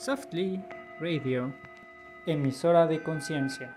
[0.00, 0.64] Softly
[0.98, 1.54] Radio,
[2.24, 3.76] emisora de conciencia.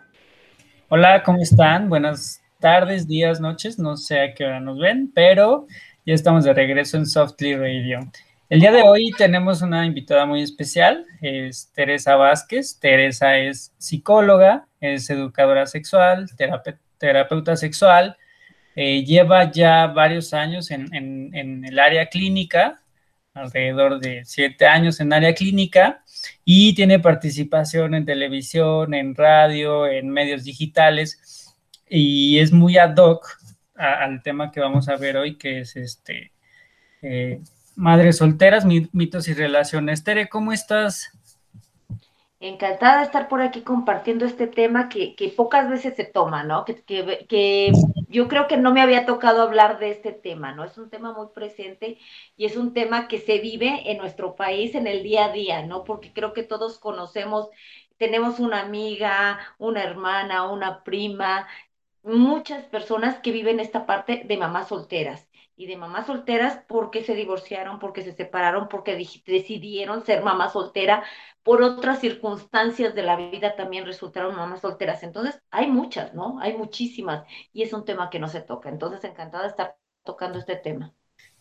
[0.88, 1.90] Hola, ¿cómo están?
[1.90, 5.68] Buenas tardes, días, noches, no sé a qué hora nos ven, pero
[6.06, 8.00] ya estamos de regreso en Softly Radio.
[8.48, 12.80] El día de hoy tenemos una invitada muy especial, es Teresa Vázquez.
[12.80, 16.30] Teresa es psicóloga, es educadora sexual,
[17.00, 18.16] terapeuta sexual,
[18.78, 22.83] eh, lleva ya varios años en, en el área clínica,
[23.34, 26.04] alrededor de siete años en área clínica
[26.46, 31.56] y tiene participación en televisión, en radio, en medios digitales
[31.90, 33.28] y es muy ad hoc
[33.76, 36.32] al tema que vamos a ver hoy, que es este
[37.02, 37.42] eh,
[37.76, 40.04] madres solteras, mitos y relaciones.
[40.04, 41.12] Tere, ¿cómo estás?
[42.46, 46.66] Encantada de estar por aquí compartiendo este tema que, pocas veces se toma, ¿no?
[46.66, 47.72] Que, que,
[48.10, 50.66] yo creo que no me había tocado hablar de este tema, ¿no?
[50.66, 52.00] Es un tema muy presente
[52.36, 55.66] y es un tema que se vive en nuestro país en el día a día,
[55.66, 55.86] ¿no?
[55.86, 57.48] Porque creo que todos conocemos,
[57.98, 61.48] tenemos una amiga, una hermana, una prima,
[62.04, 67.16] muchas personas que viven esta parte de mamás solteras y de mamás solteras porque se
[67.16, 71.04] divorciaron, porque se separaron, porque decidieron ser mamá soltera,
[71.44, 75.04] por otras circunstancias de la vida también resultaron mamás solteras.
[75.04, 76.40] Entonces, hay muchas, ¿no?
[76.40, 78.70] Hay muchísimas y es un tema que no se toca.
[78.70, 80.94] Entonces, encantada de estar tocando este tema.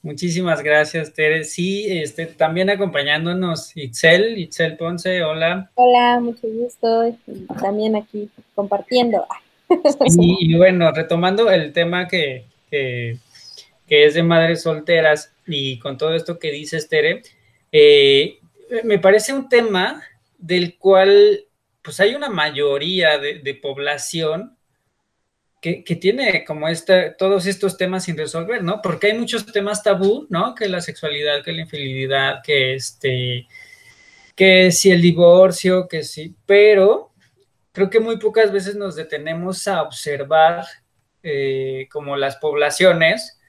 [0.03, 1.45] Muchísimas gracias, Tere.
[1.45, 5.71] Sí, este, también acompañándonos Itzel, Itzel Ponce, hola.
[5.75, 7.17] Hola, mucho gusto.
[7.61, 9.25] También aquí compartiendo.
[10.05, 13.19] Y, bueno, retomando el tema que, que
[13.93, 17.21] que es de madres solteras, y con todo esto que dices, Tere,
[17.73, 18.39] eh,
[18.85, 20.03] me parece un tema
[20.39, 21.47] del cual
[21.83, 24.57] pues hay una mayoría de, población
[25.61, 28.81] que, tiene como esta, todos estos temas sin resolver, ¿no?
[28.83, 30.55] Porque hay muchos temas tabú, ¿no?
[30.55, 33.47] Que la sexualidad, que la infidelidad, que este,
[34.35, 37.13] que si el divorcio, que sí, pero
[37.73, 40.65] creo que muy pocas veces nos detenemos a observar
[41.23, 43.41] eh, como las poblaciones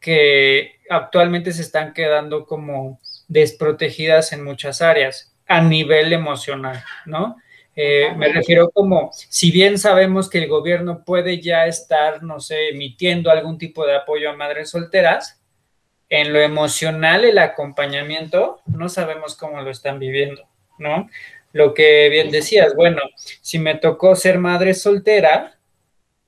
[0.00, 3.00] que actualmente se están quedando como
[3.34, 7.36] desprotegidas en muchas áreas a nivel emocional, ¿no?
[7.74, 12.68] Eh, me refiero como, si bien sabemos que el gobierno puede ya estar, no sé,
[12.68, 15.42] emitiendo algún tipo de apoyo a madres solteras,
[16.08, 20.46] en lo emocional, el acompañamiento, no sabemos cómo lo están viviendo,
[20.78, 21.10] ¿no?
[21.52, 25.58] Lo que bien decías, bueno, si me tocó ser madre soltera,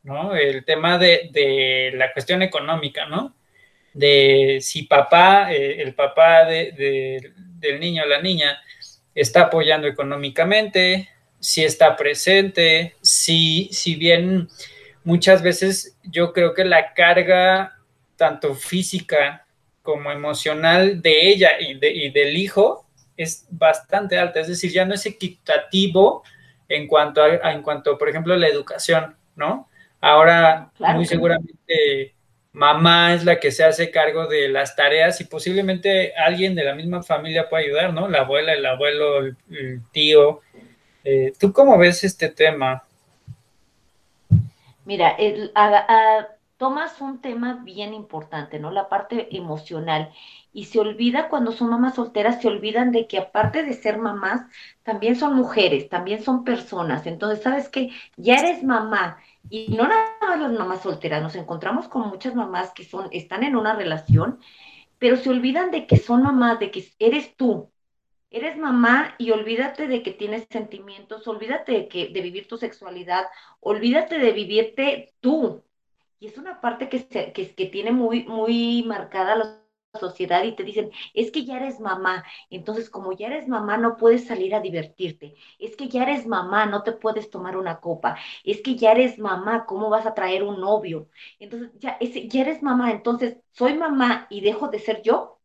[0.02, 0.34] ¿no?
[0.34, 3.35] El tema de, de la cuestión económica, ¿no?
[3.96, 8.62] De si papá, eh, el papá de, del niño o la niña
[9.14, 11.08] está apoyando económicamente,
[11.40, 14.48] si está presente, si, si bien
[15.02, 17.78] muchas veces yo creo que la carga
[18.16, 19.46] tanto física
[19.82, 22.86] como emocional de ella y, y del hijo
[23.16, 26.22] es bastante alta, es decir, ya no es equitativo
[26.68, 29.70] en cuanto a, en cuanto, por ejemplo, la educación, ¿no?
[30.02, 32.15] Ahora, muy seguramente
[32.56, 36.74] mamá es la que se hace cargo de las tareas y posiblemente alguien de la
[36.74, 38.08] misma familia puede ayudar, ¿no?
[38.08, 39.36] La abuela, el abuelo, el,
[39.92, 40.40] tío.
[41.04, 42.82] Eh, ¿Tú cómo ves este tema?
[44.86, 45.18] Mira,
[46.56, 48.70] tomas un tema bien importante, ¿no?
[48.70, 50.10] La parte emocional.
[50.54, 54.46] Y se olvida cuando son mamás solteras, se olvidan de que aparte de ser mamás,
[54.82, 57.06] también son mujeres, también son personas.
[57.06, 57.90] Entonces, ¿sabes qué?
[58.16, 59.18] Ya eres mamá
[59.48, 63.44] y no nada más las mamás solteras, nos encontramos con muchas mamás que son, están
[63.44, 64.40] en una relación,
[64.98, 67.70] pero se olvidan de que son mamás, de que eres tú.
[68.30, 73.24] Eres mamá y olvídate de que tienes sentimientos, olvídate de, que, de vivir tu sexualidad,
[73.60, 75.62] olvídate de vivirte tú.
[76.18, 79.65] Y es una parte que, se, que, que tiene muy, muy marcada los
[79.96, 83.96] sociedad y te dicen, es que ya eres mamá, entonces como ya eres mamá no
[83.96, 88.16] puedes salir a divertirte, es que ya eres mamá, no te puedes tomar una copa,
[88.44, 91.08] es que ya eres mamá, ¿cómo vas a traer un novio?
[91.38, 95.38] Entonces, ya, ya eres mamá, entonces, ¿soy mamá y dejo de ser yo?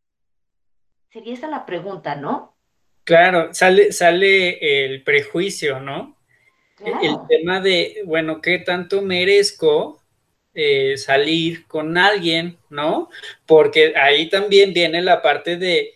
[1.09, 2.55] Sería esa la pregunta, ¿no?
[3.03, 6.15] Claro, sale, sale el prejuicio, ¿no?
[6.79, 10.00] El tema de, bueno, ¿qué tanto merezco
[10.53, 13.09] eh, salir con alguien, ¿no?
[13.45, 15.93] Porque ahí también viene la parte de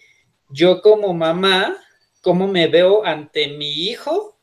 [0.50, 1.76] yo como mamá,
[2.22, 4.38] cómo me veo ante mi hijo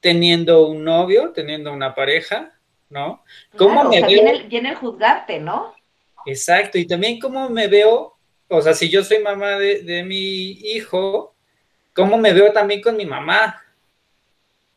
[0.00, 2.52] teniendo un novio, teniendo una pareja,
[2.90, 3.24] ¿no?
[3.56, 4.46] ¿Cómo me veo?
[4.48, 5.74] Viene el, juzgarte, ¿no?
[6.26, 8.18] Exacto, y también cómo me veo,
[8.48, 11.34] o sea, si yo soy mamá de, de mi hijo,
[11.94, 13.62] ¿cómo me veo también con mi mamá?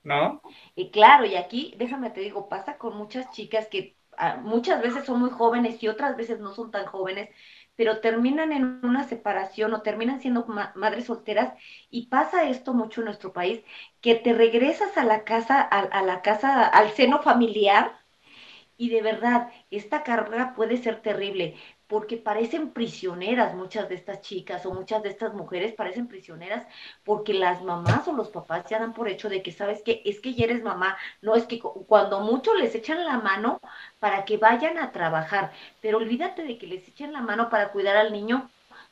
[0.03, 0.41] ¿No?
[0.75, 3.96] Y claro, y aquí, déjame te digo, pasa con muchas chicas que
[4.41, 7.29] muchas veces son muy jóvenes y otras veces no son tan jóvenes,
[7.75, 11.53] pero terminan en una separación o terminan siendo madres solteras
[11.89, 13.63] y pasa esto mucho en nuestro país,
[14.01, 17.97] que te regresas a la casa, a la casa, al seno familiar
[18.77, 21.55] y de verdad, esta carga puede ser terrible
[21.87, 26.65] porque parecen prisioneras muchas de estas chicas o muchas de estas mujeres parecen prisioneras
[27.03, 30.19] porque las mamás o los papás ya dan por hecho de que sabes que es
[30.19, 33.59] que ya eres mamá, no es que cuando mucho les echan la mano
[33.99, 35.51] para que vayan a trabajar,
[35.81, 38.49] pero olvídate de que les echen la mano para cuidar al niño.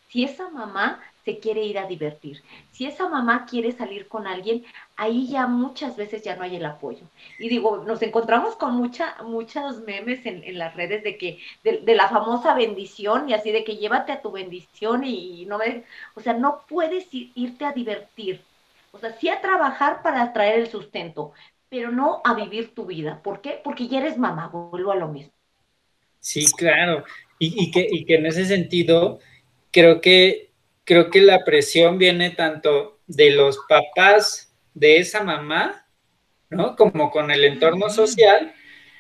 [0.07, 2.43] Si esa mamá se quiere ir a divertir.
[2.71, 4.63] Si esa mamá quiere salir con alguien,
[4.95, 7.01] ahí ya muchas veces ya no hay el apoyo.
[7.39, 12.07] Y digo, nos encontramos con mucha, muchos memes en, las redes de que, de, la
[12.09, 15.83] famosa bendición y así de que llévate a tu bendición y, no me,
[16.13, 18.41] o sea, no puedes irte a divertir.
[18.91, 21.33] O sea, sí a trabajar para traer el sustento,
[21.69, 23.19] pero no a vivir tu vida.
[23.23, 23.59] ¿Por qué?
[23.63, 25.33] Porque ya eres mamá, vuelvo a lo mismo.
[26.19, 27.03] Sí, claro.
[27.37, 29.19] Y, que, y que en ese sentido,
[29.71, 30.45] creo que
[30.85, 35.85] creo que la presión viene tanto de los papás de esa mamá,
[36.49, 36.75] ¿no?
[36.75, 38.53] Como con el entorno social.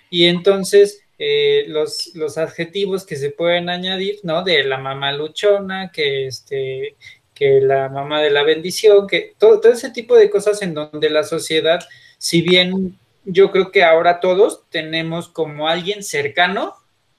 [0.09, 4.43] Y entonces eh, los, los, adjetivos que se pueden añadir, ¿no?
[4.43, 6.95] De la mamá luchona, que este,
[7.33, 11.09] que la mamá de la bendición, que todo, todo ese tipo de cosas en donde
[11.09, 11.85] la sociedad,
[12.17, 16.75] si bien yo creo que ahora todos tenemos como alguien cercano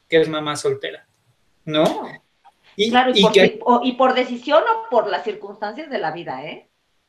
[0.09, 1.07] que es mamá soltera,
[1.65, 2.09] ¿no?
[2.77, 6.67] Claro, y, por, decisión o por las circunstancias de la vida, ¿eh?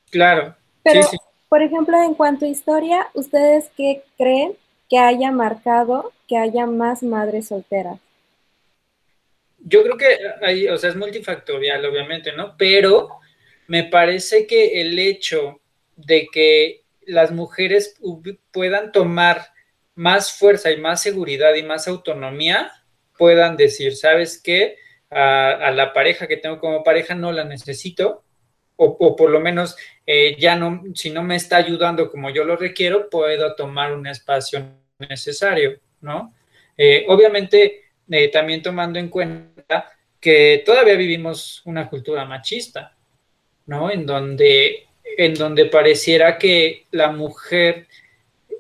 [0.09, 0.55] Claro.
[0.83, 1.01] Pero,
[1.49, 4.53] por ejemplo, en cuanto a historia, ¿ustedes qué creen
[4.89, 7.99] que haya marcado que haya más madres solteras?
[9.59, 12.55] Yo creo que hay, o sea, es multifactorial, obviamente, ¿no?
[12.57, 13.09] Pero
[13.67, 15.59] me parece que el hecho
[15.95, 17.95] de que las mujeres
[18.51, 19.47] puedan tomar
[19.95, 22.71] más fuerza y más seguridad y más autonomía,
[23.17, 24.77] puedan decir, ¿sabes qué?
[25.09, 28.23] A, la pareja que tengo como pareja no la necesito,
[28.79, 29.75] o, por lo menos
[30.05, 34.05] eh, ya no, si no me está ayudando como yo lo requiero, puedo tomar un
[34.05, 34.63] espacio
[34.99, 36.35] necesario, ¿no?
[36.77, 42.95] Eh, obviamente, eh, también tomando en cuenta que todavía vivimos una cultura machista,
[43.65, 43.89] ¿no?
[43.89, 44.85] En donde,
[45.17, 47.87] en donde pareciera que la mujer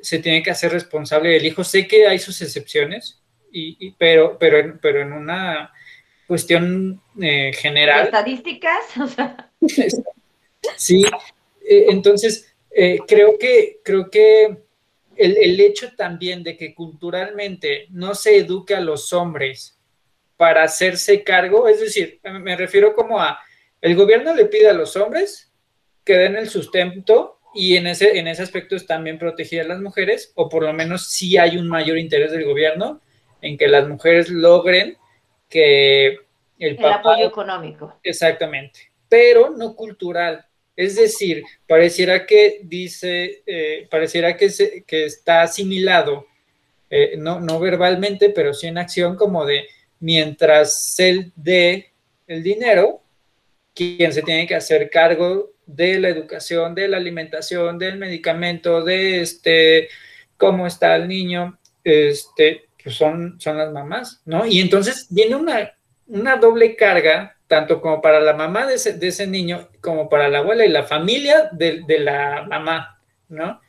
[0.01, 1.63] se tiene que hacer responsable del hijo.
[1.63, 3.21] Sé que hay sus excepciones,
[3.51, 5.71] y, pero, pero, pero en una
[6.27, 8.05] cuestión eh, general.
[8.05, 8.83] ¿Estadísticas?
[10.75, 11.03] sí,
[11.61, 14.57] eh, entonces eh, creo que, creo que
[15.15, 19.79] el, hecho también de que culturalmente no se eduque a los hombres
[20.35, 23.39] para hacerse cargo, es decir, me refiero como a,
[23.81, 25.51] el gobierno le pide a los hombres
[26.03, 30.31] que den el sustento y en ese, en ese aspecto están bien protegidas las mujeres,
[30.35, 33.01] o por lo menos sí hay un mayor interés del gobierno
[33.41, 34.97] en que las mujeres logren
[35.49, 36.17] que
[36.59, 37.99] el, apoyo económico.
[38.03, 40.45] Exactamente, pero no cultural.
[40.75, 46.27] Es decir, pareciera que dice, eh, pareciera que, se, que está asimilado,
[46.89, 49.67] eh, no, no verbalmente, pero sí en acción, como de
[49.99, 51.91] mientras él dé
[52.27, 53.01] el dinero,
[53.73, 59.21] quien se tiene que hacer cargo de la educación, de la alimentación, del medicamento, de
[59.21, 59.89] este,
[60.37, 64.45] cómo está el niño, este, pues son, son las mamás, ¿no?
[64.45, 65.73] Y entonces viene una,
[66.05, 70.65] una doble carga, tanto como para la mamá de ese, niño, como para la abuela
[70.65, 73.59] y la familia de, la mamá, ¿no?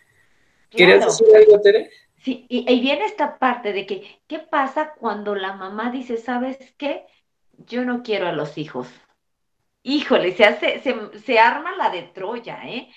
[0.71, 1.91] ¿Quieres decir algo, Tere?
[2.19, 7.05] Sí, y, viene esta parte de que, ¿qué pasa cuando la mamá dice, sabes qué?
[7.67, 8.87] Yo no quiero a los hijos.
[9.83, 12.89] Híjole, se hace, se, se arma la de Troya, ¿eh?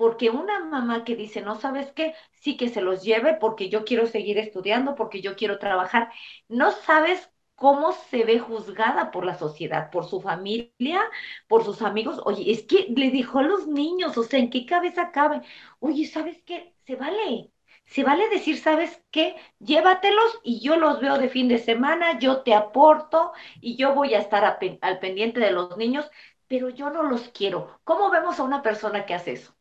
[0.00, 3.84] Porque una mamá que dice, no sabes qué, sí que se los lleve porque yo
[3.84, 6.10] quiero seguir estudiando, porque yo quiero trabajar,
[6.48, 11.02] no sabes cómo se ve juzgada por la sociedad, por su familia,
[11.48, 12.20] por sus amigos.
[12.24, 15.42] Oye, es que le dijo a los niños, o sea, ¿en qué cabeza cabe?
[15.80, 16.74] Oye, ¿sabes qué?
[16.86, 17.50] Se vale.
[17.84, 19.36] Se vale decir, ¿sabes qué?
[19.58, 24.14] Llévatelos y yo los veo de fin de semana, yo te aporto y yo voy
[24.14, 24.44] a estar
[24.80, 26.10] al pendiente de los niños,
[26.46, 27.80] pero yo no los quiero.
[27.84, 29.54] ¿Cómo vemos a una persona que hace eso?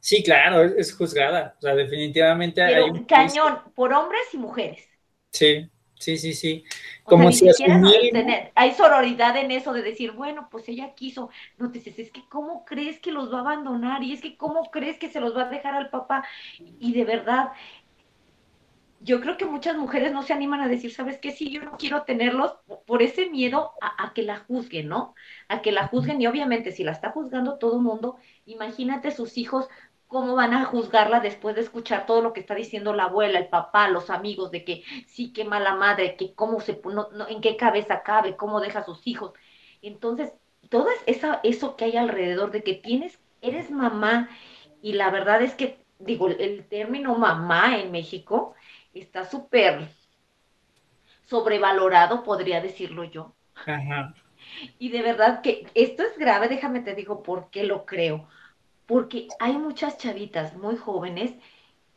[0.00, 1.54] Sí, claro, es juzgada.
[1.58, 4.88] O sea, definitivamente hay un cañón por hombres y mujeres.
[5.30, 6.64] Sí, Sí, sí, sí.
[7.04, 7.46] Como si
[8.54, 11.28] hay sororidad en eso de decir, bueno, pues ella quiso.
[11.58, 14.70] No dices, es que cómo crees que los va a abandonar y es que cómo
[14.70, 16.24] crees que se los va a dejar al papá.
[16.58, 17.52] Y de verdad,
[19.00, 21.32] yo creo que muchas mujeres no se animan a decir, ¿sabes qué?
[21.32, 25.14] Sí, yo no quiero tenerlos por ese miedo a, a, que la juzguen, ¿no?
[25.48, 28.16] A que la juzguen y obviamente si la está juzgando todo el mundo,
[28.46, 29.68] imagínate sus hijos
[30.10, 33.48] cómo van a juzgarla después de escuchar todo lo que está diciendo la abuela, el
[33.48, 37.56] papá, los amigos, de que sí, qué mala madre, que cómo se, no, en qué
[37.56, 39.32] cabeza cabe, cómo deja a sus hijos.
[39.82, 40.32] Entonces,
[40.68, 44.28] todo esa, eso que hay alrededor de que tienes, eres mamá,
[44.82, 48.54] y la verdad es que, digo, el término mamá en México
[48.92, 49.88] está súper
[51.24, 53.36] sobrevalorado, podría decirlo yo.
[54.78, 58.28] Y de verdad que esto es grave, déjame te digo por qué lo creo.
[58.90, 61.32] Porque hay muchas chavitas muy jóvenes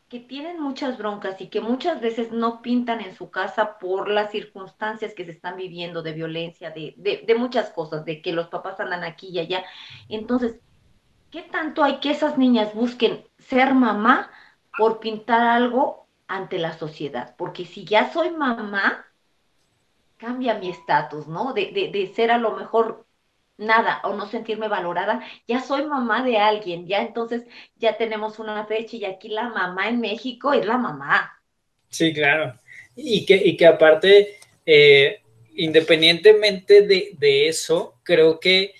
[0.08, 4.30] que tienen muchas broncas y que muchas veces no pintan en su casa por las
[4.30, 8.78] circunstancias que se están viviendo de violencia, de, de, muchas cosas, de que los papás
[8.78, 9.64] andan aquí y allá.
[10.08, 10.60] Entonces,
[11.32, 14.30] ¿qué tanto hay que esas niñas busquen ser mamá
[14.78, 17.34] por pintar algo ante la sociedad?
[17.36, 19.04] Porque si ya soy mamá,
[20.16, 21.54] cambia mi estatus, ¿no?
[21.54, 23.03] De, de, de, ser a lo mejor
[23.56, 27.44] nada o no sentirme valorada, ya soy mamá de alguien, ya entonces
[27.76, 31.40] ya tenemos una fecha y aquí la mamá en México es la mamá.
[31.88, 32.54] Sí, claro.
[32.96, 35.20] Y que, y que aparte, eh,
[35.54, 38.74] independientemente de, de eso, creo que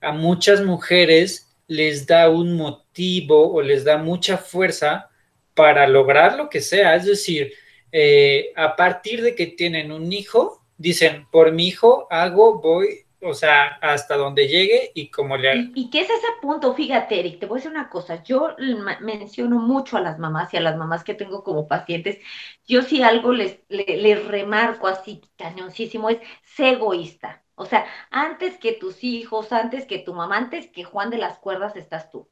[0.00, 5.10] a muchas mujeres les da un motivo o les da mucha fuerza
[5.54, 6.96] para lograr lo que sea.
[6.96, 7.52] Es decir,
[7.92, 13.34] eh, a partir de que tienen un hijo, dicen, por mi hijo hago, voy, o
[13.34, 15.62] sea, hasta donde llegue y como le haga.
[15.74, 16.74] ¿Y, qué es ese punto?
[16.74, 18.22] Fíjate, Eric, te voy a decir una cosa.
[18.22, 18.54] Yo
[19.00, 22.18] menciono mucho a las mamás y a las mamás que tengo como pacientes.
[22.66, 27.44] Yo si algo les, les, remarco así cañoncísimo es sé egoísta.
[27.56, 31.38] O sea, antes que tus hijos, antes que tu mamá, antes que Juan de las
[31.38, 32.28] Cuerdas estás tú.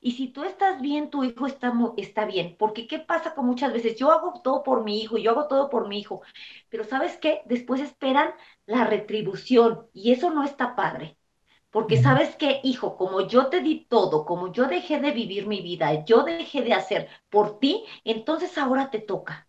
[0.00, 2.56] Y si tú estás bien, tu hijo está, está bien.
[2.58, 3.96] Porque ¿qué pasa con muchas veces?
[3.96, 6.22] Yo hago todo por mi hijo, yo hago todo por mi hijo.
[6.68, 7.42] Pero ¿sabes qué?
[7.46, 8.32] Después esperan
[8.66, 11.16] la retribución y eso no está padre.
[11.70, 15.62] Porque sabes qué, hijo, como yo te di todo, como yo dejé de vivir mi
[15.62, 19.46] vida, yo dejé de hacer por ti, entonces ahora te toca.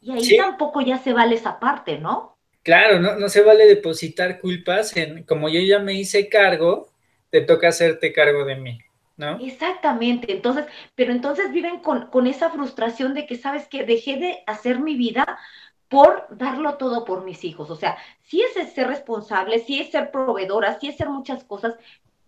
[0.00, 2.36] Y ahí tampoco ya se vale esa parte, ¿no?
[2.64, 6.88] Claro, no, no se vale depositar culpas en, como yo ya me hice cargo,
[7.30, 8.80] te toca hacerte cargo de mí,
[9.16, 9.38] ¿no?
[9.38, 10.64] Exactamente, entonces,
[10.96, 14.96] pero entonces viven con, con esa frustración de que, ¿sabes que Dejé de hacer mi
[14.96, 15.38] vida
[15.88, 17.70] por darlo todo por mis hijos.
[17.70, 21.76] O sea, sí es ser responsable, sí es ser proveedora, sí es ser muchas cosas,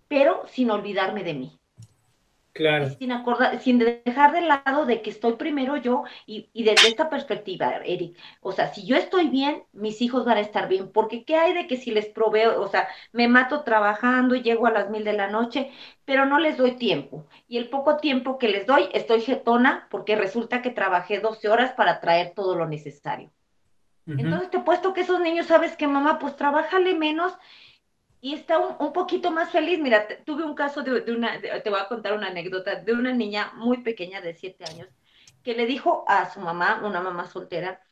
[0.08, 1.58] pero sin olvidarme de mí.
[2.58, 2.90] Claro.
[2.90, 7.08] Sin, acordar, sin dejar de lado de que estoy primero yo y, y, desde esta
[7.08, 11.22] perspectiva, Eric, o sea, si yo estoy bien, mis hijos van a estar bien, porque
[11.22, 14.72] ¿qué hay de que si les proveo, o sea, me mato trabajando y llego a
[14.72, 15.70] las mil de la noche,
[16.04, 17.28] pero no les doy tiempo?
[17.46, 21.74] Y el poco tiempo que les doy, estoy jetona porque resulta que trabajé 12 horas
[21.74, 23.30] para traer todo lo necesario.
[24.16, 27.36] Entonces te he puesto que esos niños, sabes que mamá, pues trabájale menos
[28.20, 29.78] y está un, poquito más feliz.
[29.78, 33.52] Mira, tuve un caso de, una, te voy a contar una anécdota, de una niña
[33.56, 34.88] muy pequeña de siete años
[35.42, 37.82] que le dijo a su mamá, una mamá soltera,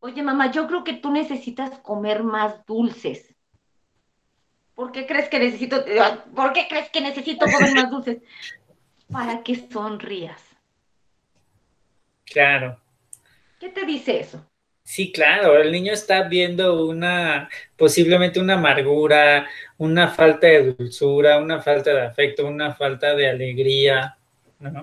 [0.00, 3.34] oye mamá, yo creo que tú necesitas comer más dulces.
[4.74, 5.84] ¿Por qué crees que necesito,
[6.34, 8.22] por qué crees que necesito comer más dulces?
[9.12, 10.42] Para que sonrías.
[12.24, 12.80] Claro.
[13.60, 14.44] ¿Qué te dice eso?
[14.84, 19.48] Sí, claro, el niño está viendo una, posiblemente una amargura,
[19.78, 24.18] una falta de dulzura, una falta de afecto, una falta de alegría.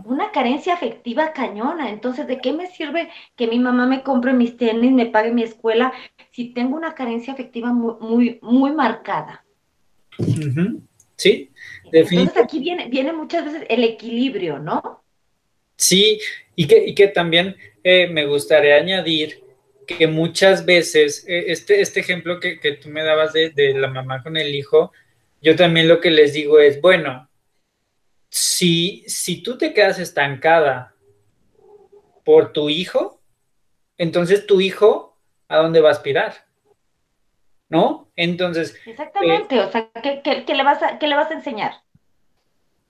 [0.03, 1.89] Una carencia afectiva cañona.
[1.89, 5.43] Entonces, ¿de qué me sirve que mi mamá me compre mis tenis, me pague mi
[5.43, 5.93] escuela,
[6.31, 9.46] si tengo una carencia afectiva muy, muy, muy marcada?
[10.17, 11.51] Sí,
[11.91, 12.15] definitivamente.
[12.15, 15.03] Entonces aquí viene, viene muchas veces el equilibrio, ¿no?
[15.75, 16.20] Sí,
[16.55, 19.43] y que, y que también eh, me gustaría añadir
[19.93, 24.38] que muchas veces, eh, este, este ejemplo que, tú me dabas de, la mamá con
[24.38, 24.91] el hijo,
[25.41, 27.29] yo también lo que les digo es, bueno,
[28.29, 30.95] si, si tú te quedas estancada
[32.24, 33.21] por tu hijo,
[33.98, 35.17] entonces tu hijo,
[35.48, 36.45] ¿a dónde va a aspirar?
[37.69, 38.12] ¿No?
[38.15, 38.77] Entonces...
[38.86, 41.74] Exactamente, o sea, ¿qué, le vas a, ¿qué le vas a enseñar?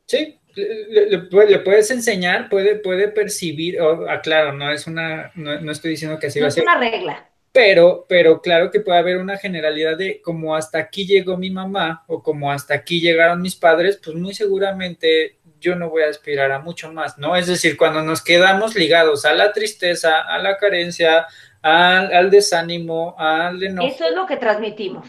[0.06, 6.20] Sí, le, puedes enseñar, puede, puede percibir, ah, claro, no es una, no, estoy diciendo
[6.20, 6.64] que así va a ser.
[6.64, 7.28] Es una regla.
[7.52, 12.06] Pero, pero claro que puede haber una generalidad de como hasta aquí llegó mi mamá
[12.08, 16.52] o como hasta aquí llegaron mis padres, pues muy seguramente yo no voy a aspirar
[16.52, 17.36] a mucho más, ¿no?
[17.36, 21.28] Es decir, cuando nos quedamos ligados a la tristeza, a la carencia,
[21.62, 23.88] al, al desánimo, al enojo.
[23.88, 25.08] Eso es lo que transmitimos.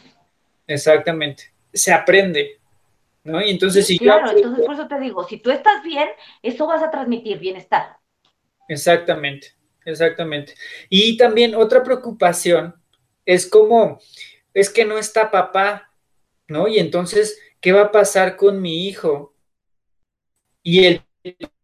[0.66, 1.52] Exactamente.
[1.72, 2.60] Se aprende,
[3.24, 3.40] ¿no?
[3.42, 6.08] Y entonces si Claro, entonces por eso te digo, si tú estás bien,
[6.42, 7.96] eso vas a transmitir bienestar.
[8.68, 10.54] Exactamente, exactamente.
[10.88, 12.74] Y también otra preocupación
[13.24, 13.98] es como,
[14.54, 15.92] es que no está papá,
[16.48, 16.68] ¿no?
[16.68, 19.34] Y entonces, ¿qué va a pasar con mi hijo?
[20.62, 21.02] Y el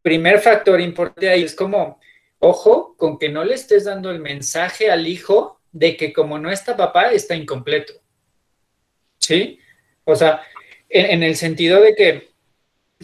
[0.02, 2.00] primer factor importante ahí es como,
[2.38, 6.50] ojo, con que no le estés dando el mensaje al hijo de que como no
[6.50, 7.94] está papá, está incompleto.
[9.28, 9.58] ¿sí?
[10.04, 10.42] O sea,
[10.88, 12.28] en, el sentido de que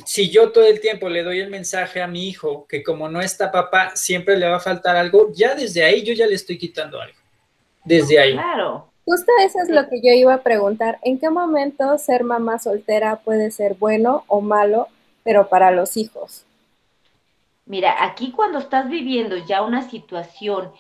[0.04, 3.20] si yo todo el tiempo le doy el mensaje a mi hijo que como no
[3.20, 6.58] está papá, siempre le va a faltar algo, ya desde ahí yo ya le estoy
[6.58, 7.16] quitando algo.
[7.84, 8.32] Desde ahí.
[8.32, 8.88] Claro.
[9.04, 10.98] Justo eso es lo que yo iba a preguntar.
[11.02, 14.88] ¿En qué momento ser mamá soltera puede ser bueno o malo,
[15.22, 16.46] pero para los hijos?
[17.66, 20.72] Mira, aquí cuando estás viviendo ya una situación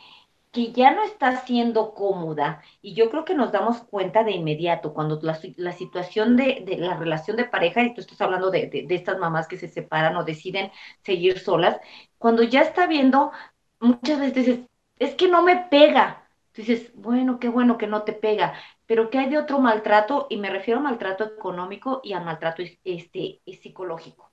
[0.54, 4.94] que ya no está siendo cómoda, y yo creo que nos damos cuenta de inmediato,
[4.94, 5.34] cuando la,
[5.72, 9.58] situación de, la relación de pareja, y tú estás hablando de, de, estas mamás que
[9.58, 10.70] se separan o deciden
[11.02, 11.78] seguir solas,
[12.18, 13.32] cuando ya está viendo,
[13.80, 14.60] muchas veces dices,
[14.98, 16.26] es que no me pega.
[16.52, 18.54] Tú dices, bueno, qué bueno que no te pega,
[18.86, 20.28] pero ¿qué hay de otro maltrato?
[20.30, 24.30] Y me refiero a maltrato económico y a maltrato este, psicológico.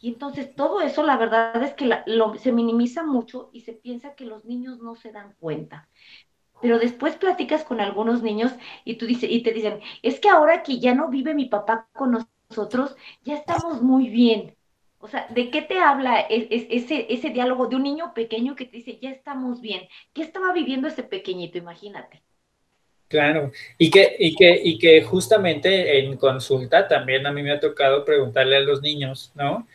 [0.00, 4.14] Y entonces todo eso, la verdad es que lo, se minimiza mucho y se piensa
[4.14, 5.88] que los niños no se dan cuenta.
[6.60, 8.52] Pero después platicas con algunos niños
[8.84, 11.88] y, tú dices, y te dicen, es que ahora que ya no vive mi papá
[11.92, 14.56] con nosotros, ya estamos muy bien.
[14.98, 18.76] O sea, ¿de qué te habla ese, ese diálogo de un niño pequeño que te
[18.78, 19.88] dice, ya estamos bien?
[20.12, 21.58] ¿Qué estaba viviendo ese pequeñito?
[21.58, 22.22] Imagínate.
[23.12, 27.60] Claro, y que, y que, y que justamente en consulta también a mí me ha
[27.60, 29.68] tocado preguntarle a los niños, ¿no?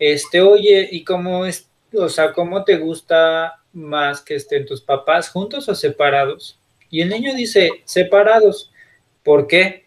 [0.00, 5.28] Este, oye, ¿y cómo es, o sea, cómo te gusta más que estén tus papás
[5.28, 6.58] juntos o separados?
[6.90, 8.72] Y el niño dice, separados.
[9.22, 9.84] ¿Por qué?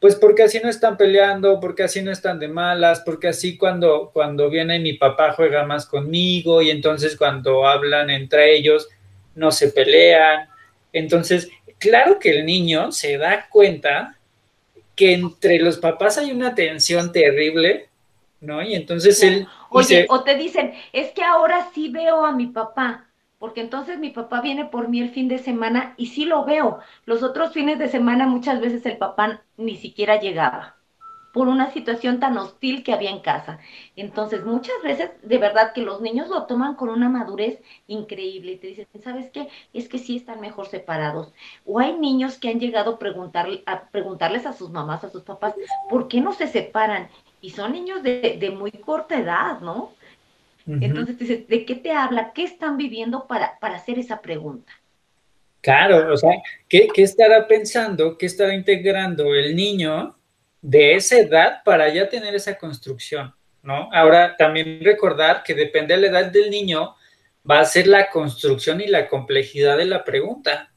[0.00, 4.10] Pues porque así no están peleando, porque así no están de malas, porque así cuando,
[4.14, 8.88] cuando viene mi papá juega más conmigo y entonces cuando hablan entre ellos
[9.34, 10.48] no se pelean.
[10.96, 14.16] Entonces, claro que el niño se da cuenta
[14.94, 17.88] que entre los papás hay una tensión terrible,
[18.40, 18.62] ¿no?
[18.62, 19.46] Y entonces él...
[19.70, 23.06] Oye, o te dicen, es que ahora sí veo a mi papá,
[23.38, 26.78] porque entonces mi papá viene por mí el fin de semana y sí lo veo.
[27.04, 30.75] Los otros fines de semana muchas veces el papá ni siquiera llegaba
[31.36, 33.58] por una situación tan hostil que había en casa.
[33.94, 38.56] Entonces, muchas veces, de verdad que los niños lo toman con una madurez increíble y
[38.56, 39.46] te dicen, ¿sabes qué?
[39.74, 41.34] Es que sí están mejor separados.
[41.66, 45.24] O hay niños que han llegado a, preguntar, a preguntarles a sus mamás, a sus
[45.24, 45.52] papás,
[45.90, 47.08] ¿por qué no se separan?
[47.42, 49.92] Y son niños de, muy corta edad, ¿no?
[50.66, 52.32] Entonces, dices, ¿de qué te habla?
[52.32, 54.72] ¿Qué están viviendo para, para hacer esa pregunta?
[55.60, 56.30] Claro, o sea,
[56.66, 60.15] ¿qué, ¿qué, estará pensando, qué estará integrando el niño
[60.62, 63.88] de esa edad para ya tener esa construcción, ¿no?
[63.92, 66.94] Ahora también recordar que depende de la edad del niño,
[67.48, 70.72] va a ser la construcción y la complejidad de la pregunta,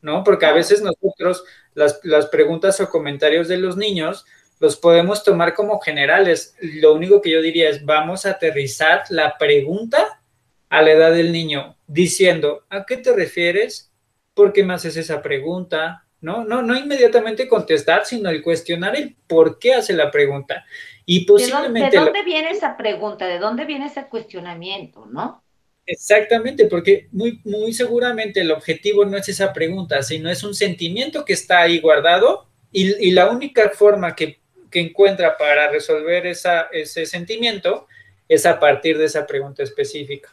[0.00, 0.24] ¿no?
[0.24, 4.26] Porque a veces nosotros las, las preguntas o comentarios de los niños
[4.60, 6.54] los podemos tomar como generales.
[6.60, 10.20] Lo único que yo diría es, vamos a aterrizar la pregunta
[10.68, 13.90] a la edad del niño, diciendo, ¿a qué te refieres?
[14.34, 16.06] ¿Por qué me haces esa pregunta?
[16.20, 16.44] ¿No?
[16.44, 20.64] No, no inmediatamente contestar, sino el cuestionar el por qué hace la pregunta.
[21.06, 21.96] Y posiblemente...
[21.96, 23.26] ¿De dónde, viene esa pregunta?
[23.26, 25.42] ¿De dónde viene ese cuestionamiento, no?
[25.86, 31.24] Exactamente, porque muy, muy seguramente el objetivo no es esa pregunta, sino es un sentimiento
[31.24, 34.38] que está ahí guardado y, la única forma que,
[34.72, 37.88] encuentra para resolver esa, ese sentimiento
[38.28, 40.30] es a partir de esa pregunta específica,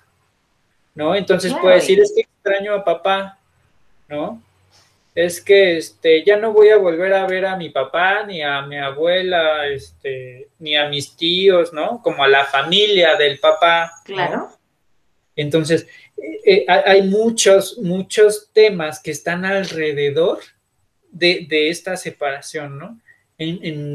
[0.94, 1.16] ¿no?
[1.16, 3.40] Entonces puede decir, es que extraño a papá,
[4.08, 4.44] ¿no?
[5.18, 8.62] Es que este, ya no voy a volver a ver a mi papá, ni a
[8.62, 12.04] mi abuela, este, ni a mis tíos, ¿no?
[12.04, 13.92] Como a la familia del papá.
[14.06, 14.50] Claro.
[15.36, 20.38] Entonces, eh, eh, hay muchos, muchos temas que están alrededor
[21.10, 23.00] de, esta separación, ¿no?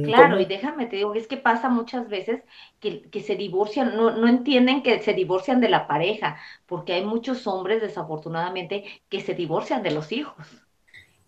[0.05, 2.43] claro, y déjame te digo, es que pasa muchas veces
[2.81, 7.05] que, que se divorcian, no, no, entienden que se divorcian de la pareja, porque hay
[7.05, 10.62] muchos hombres, desafortunadamente, que se divorcian de los hijos.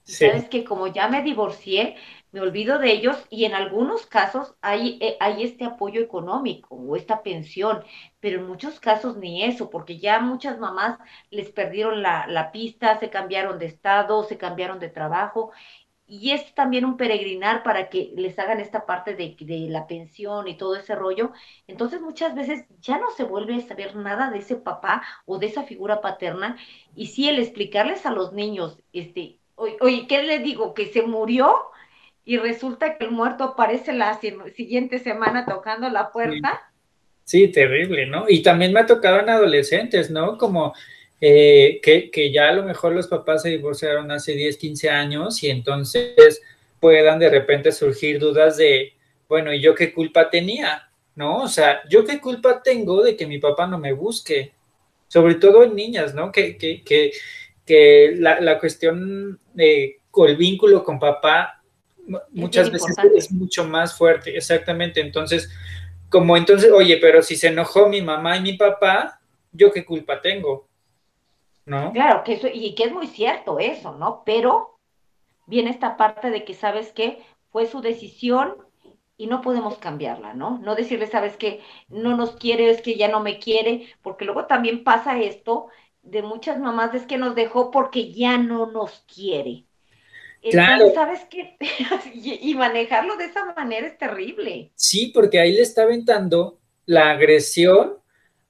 [0.05, 1.97] Sabes que como ya me divorcié,
[2.31, 6.97] me olvido de ellos y en algunos casos hay, eh, hay este apoyo económico o
[6.97, 7.85] esta pensión,
[8.21, 10.99] pero en muchos casos ni eso, porque ya muchas mamás
[11.31, 15.53] les perdieron la, la pista, se cambiaron de estado, se cambiaron de trabajo
[16.07, 20.49] y es también un peregrinar para que les hagan esta parte de, de, la pensión
[20.49, 21.33] y todo ese rollo.
[21.67, 25.47] Entonces muchas veces ya no se vuelve a saber nada de ese papá o de
[25.47, 26.57] esa figura paterna.
[26.95, 30.75] Y sí, el explicarles a los niños, este, Oye, ¿qué le digo?
[30.75, 31.57] Que se murió
[32.25, 36.73] y resulta que el muerto aparece la siguiente semana tocando la puerta.
[37.25, 38.27] Sí, terrible, ¿no?
[38.29, 40.37] Y también me ha tocado en adolescentes, ¿no?
[40.38, 40.75] Como
[41.21, 45.43] eh, que, que, ya a lo mejor los papás se divorciaron hace 10, 15 años
[45.43, 46.43] y entonces
[46.81, 48.93] puedan de repente surgir dudas de,
[49.29, 50.90] bueno, ¿y yo qué culpa tenía?
[51.14, 51.43] ¿No?
[51.43, 54.53] O sea, ¿yo qué culpa tengo de que mi papá no me busque?
[55.09, 56.33] Sobre todo en niñas, ¿no?
[56.33, 57.12] Que, que, que
[57.66, 61.62] que la, la cuestión de, el vínculo con papá
[62.33, 65.00] muchas veces es mucho más fuerte, exactamente.
[65.00, 65.50] Entonces,
[66.09, 69.20] como entonces, oye, pero si se enojó mi mamá y mi papá,
[69.53, 70.68] ¿yo qué culpa tengo?
[71.66, 71.92] ¿No?
[71.92, 74.22] Claro, que eso, y que es muy cierto eso, ¿no?
[74.27, 74.79] Pero
[75.46, 77.22] viene esta parte de que, ¿sabes qué?
[77.50, 78.57] Fue su decisión
[79.16, 80.59] y no podemos cambiarla, ¿no?
[80.59, 81.61] No decirle, ¿sabes qué?
[81.88, 85.68] No nos quiere, es que ya no me quiere, porque luego también pasa esto
[86.05, 89.64] de muchas mamás, es que nos dejó porque ya no nos quiere.
[90.51, 90.93] Claro.
[90.95, 91.57] ¿sabes qué?
[92.14, 94.71] y manejarlo de esa manera es terrible.
[94.75, 97.99] Sí, porque ahí le está aventando la agresión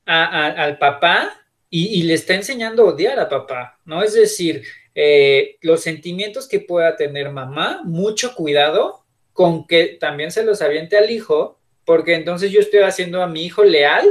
[0.06, 1.30] al papá
[1.70, 4.02] y, le está enseñando a odiar a papá, ¿no?
[4.02, 4.62] Es decir,
[4.94, 10.96] eh, los sentimientos que pueda tener mamá, mucho cuidado con que también se los aviente
[10.96, 14.08] al hijo, porque entonces yo estoy haciendo a mi hijo leal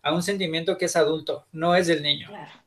[0.00, 2.28] a un sentimiento que es adulto, no es del niño.
[2.28, 2.61] Claro.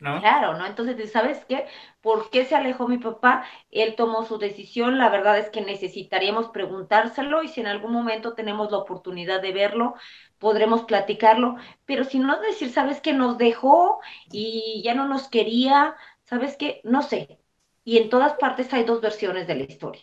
[0.00, 0.20] ¿No?
[0.20, 0.64] Claro, ¿no?
[0.64, 1.66] Entonces, ¿sabes qué?
[2.00, 3.44] ¿Por qué se alejó mi papá?
[3.72, 4.96] Él tomó su decisión.
[4.96, 9.52] La verdad es que necesitaríamos preguntárselo y si en algún momento tenemos la oportunidad de
[9.52, 9.94] verlo,
[10.38, 11.56] podremos platicarlo.
[11.84, 13.12] Pero si no decir, ¿sabes qué?
[13.12, 13.98] Nos dejó
[14.30, 16.80] y ya no nos quería, ¿sabes qué?
[16.84, 17.40] No sé.
[17.84, 20.02] Y en todas partes hay dos versiones de la historia.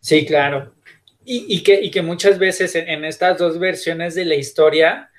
[0.00, 0.74] Sí, claro.
[1.24, 5.10] Y, que, y que muchas veces en estas dos versiones de la historia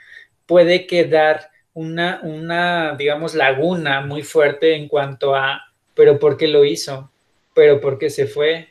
[0.45, 5.61] puede quedar una, una, digamos, laguna muy fuerte en cuanto a,
[5.93, 7.09] pero ¿por qué lo hizo?
[7.53, 8.69] ¿Pero por qué se fue?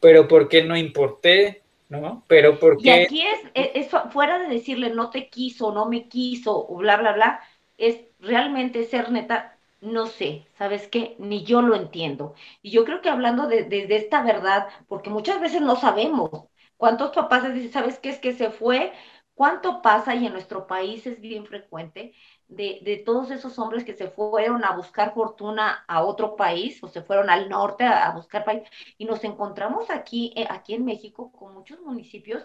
[0.00, 1.62] ¿Pero por qué no importé?
[1.88, 2.24] ¿No?
[2.28, 2.88] Pero por qué...
[2.88, 6.76] Y aquí es, e, es, fuera de decirle no te quiso, no me quiso, o
[6.76, 7.40] bla, bla, bla,
[7.78, 11.16] es realmente ser neta, no sé, ¿sabes qué?
[11.18, 12.34] Ni yo lo entiendo.
[12.62, 16.30] Y yo creo que hablando de, de, esta verdad, porque muchas veces no sabemos,
[16.76, 18.10] ¿cuántos papás dicen, ¿sabes qué?
[18.10, 18.92] Es que se fue,
[19.34, 20.14] ¿cuánto pasa?
[20.14, 22.14] Y en nuestro país es bien frecuente
[22.50, 27.02] de, todos esos hombres que se fueron a buscar fortuna a otro país o se
[27.02, 28.62] fueron al norte a, buscar país.
[28.98, 32.44] Y nos encontramos aquí, eh, aquí en México con muchos municipios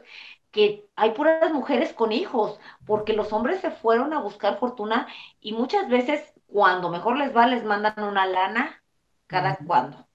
[0.51, 5.07] que hay puras mujeres con hijos porque los hombres se fueron a buscar fortuna
[5.41, 8.81] y muchas veces cuando mejor les va les mandan una lana
[9.27, 10.07] cada cuando,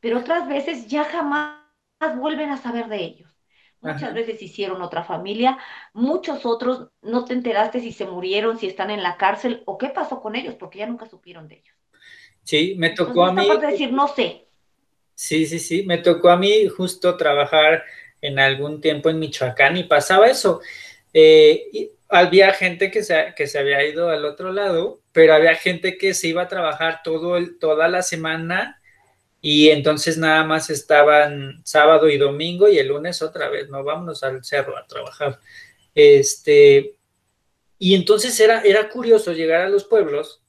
[0.00, 1.58] pero otras veces ya jamás
[2.16, 3.33] vuelven a saber de ellos.
[3.84, 5.58] Muchas veces hicieron otra familia,
[5.92, 9.88] muchos otros no te enteraste si se murieron, si están en la cárcel o qué
[9.88, 11.76] pasó con ellos, porque ya nunca supieron de ellos.
[12.42, 13.48] Sí, me tocó a mí.
[13.60, 14.46] decir, no sé.
[15.14, 17.84] Sí, sí, sí, me tocó a mí justo trabajar
[18.20, 20.60] en algún tiempo en Michoacán y pasaba eso.
[21.12, 25.98] Eh, había gente que se, que se había ido al otro lado, pero había gente
[25.98, 28.80] que se iba a trabajar todo el, toda la semana
[29.46, 34.22] y entonces nada más estaban sábado y domingo y el lunes otra vez, no, vámonos
[34.22, 35.38] al cerro a trabajar.
[35.94, 36.94] Este,
[37.78, 40.40] y entonces era, era curioso llegar a los pueblos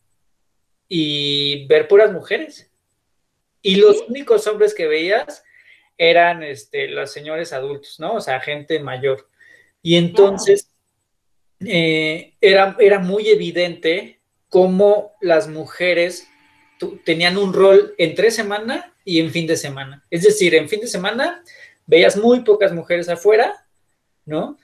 [0.87, 2.71] y ver puras mujeres.
[3.61, 5.43] Y los únicos hombres que veías
[5.97, 8.13] eran este, los señores adultos, ¿no?
[8.13, 9.27] O sea, gente mayor.
[9.81, 10.71] Y entonces
[11.59, 16.29] eh, era, era muy evidente cómo las mujeres
[17.03, 20.03] tenían un rol entre semana y en fin de semana.
[20.09, 21.43] Es decir, en fin de semana
[21.85, 23.65] veías muy pocas mujeres afuera,
[24.25, 24.57] ¿no?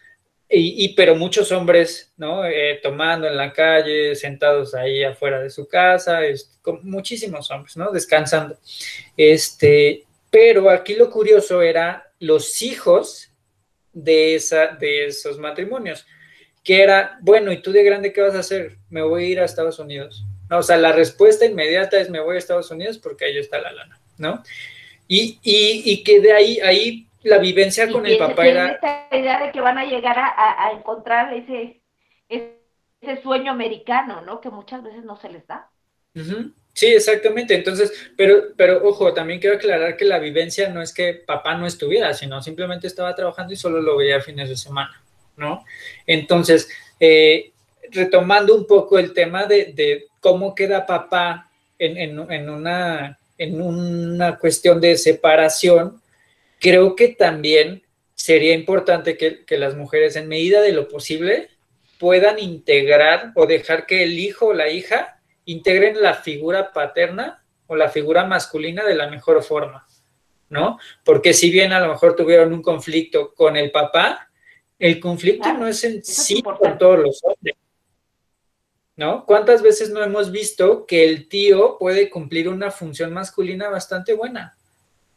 [0.54, 2.44] Y, pero muchos hombres, ¿no?
[2.46, 6.20] Eh, tomando en la calle, sentados ahí afuera de su casa,
[6.62, 7.90] con muchísimos hombres, ¿no?
[7.90, 8.58] Descansando.
[9.16, 13.30] Este, pero aquí lo curioso era los hijos
[13.94, 16.06] de, esa, de esos matrimonios,
[16.66, 18.78] que era, bueno, ¿y tú de grande qué vas a hacer?
[18.90, 20.26] Me voy a ir a Estados Unidos
[20.58, 23.72] o sea, la respuesta inmediata es me voy a Estados Unidos porque ahí está la
[23.72, 24.44] lana, ¿no?
[25.08, 28.72] Y, y, que de ahí, ahí la vivencia con el papá era...
[28.72, 31.82] esta idea de que van a llegar a, encontrar ese,
[32.30, 34.40] ese sueño americano, ¿no?
[34.40, 35.70] Que muchas veces no se les da.
[36.74, 37.56] Sí, exactamente.
[37.56, 41.66] Entonces, pero, pero ojo, también quiero aclarar que la vivencia no es que papá no
[41.66, 45.04] estuviera, sino simplemente estaba trabajando y solo lo veía a fines de semana,
[45.36, 45.66] ¿no?
[46.08, 47.52] Entonces, eh,
[47.92, 54.96] retomando un poco el tema de, cómo queda papá en, una, en una cuestión de
[54.96, 56.02] separación,
[56.60, 61.50] creo que también sería importante que, las mujeres, en medida de lo posible,
[61.98, 67.76] puedan integrar o dejar que el hijo o la hija integren la figura paterna o
[67.76, 69.88] la figura masculina de la mejor forma,
[70.50, 70.78] ¿no?
[71.04, 74.30] Porque si bien a lo mejor tuvieron un conflicto con el papá,
[74.78, 77.56] el conflicto no es en sí con todos los hombres.
[78.96, 79.26] ¿No?
[79.26, 84.56] ¿Cuántas veces no hemos visto que el tío puede cumplir una función masculina bastante buena?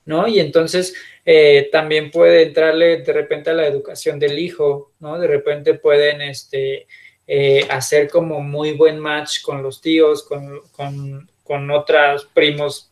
[0.06, 0.28] ¿no?
[0.28, 5.18] Y entonces eh, también puede entrarle de repente a la educación del hijo, ¿no?
[5.18, 6.86] De repente pueden este,
[7.26, 12.90] eh, hacer como muy buen match con los tíos, con, con, con otros primos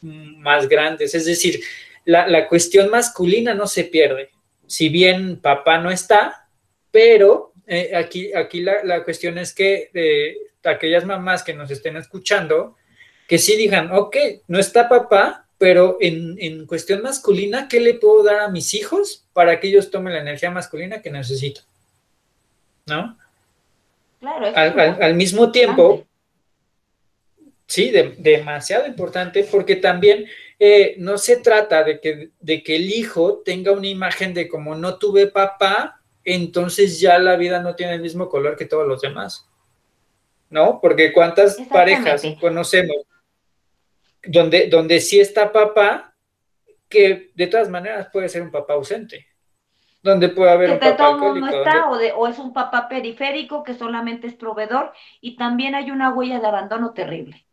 [0.00, 1.14] más grandes.
[1.14, 1.60] Es decir,
[2.04, 4.30] la, cuestión masculina no se pierde.
[4.66, 6.48] Si bien papá no está,
[6.90, 12.76] pero eh, aquí, aquí la, cuestión es que eh, aquellas mamás que nos estén escuchando,
[13.26, 14.16] que sí digan, ok,
[14.48, 19.24] no está papá, pero en, en, cuestión masculina, ¿qué le puedo dar a mis hijos
[19.32, 21.62] para que ellos tomen la energía masculina que necesito?
[22.86, 23.16] ¿No?
[24.20, 24.52] Claro.
[25.00, 26.06] Al, mismo tiempo,
[27.66, 30.26] sí, demasiado importante, porque también
[30.58, 34.74] eh, no se trata de que, de que el hijo tenga una imagen de como
[34.74, 39.00] no tuve papá, entonces ya la vida no tiene el mismo color que todos los
[39.00, 39.48] demás.
[40.50, 40.80] ¿No?
[40.80, 42.96] Porque cuántas parejas conocemos
[44.24, 46.14] donde, donde sí está papá,
[46.88, 49.26] que de todas maneras puede ser un papá ausente
[50.04, 51.48] donde puede haber un papá alcohólico.
[51.48, 56.40] Está, o, es un papá periférico que solamente es proveedor y también hay una huella
[56.40, 57.46] de abandono terrible.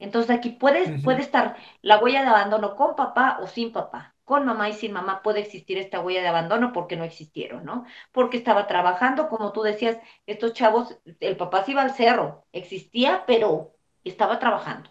[0.00, 4.11] Entonces aquí puede, puede estar la huella de abandono con papá o sin papá.
[4.32, 7.84] Con mamá y sin mamá puede existir esta huella de abandono porque no existieron, ¿no?
[8.12, 13.24] Porque estaba trabajando, como tú decías, estos chavos, el papá se iba al cerro, existía,
[13.26, 14.90] pero estaba trabajando.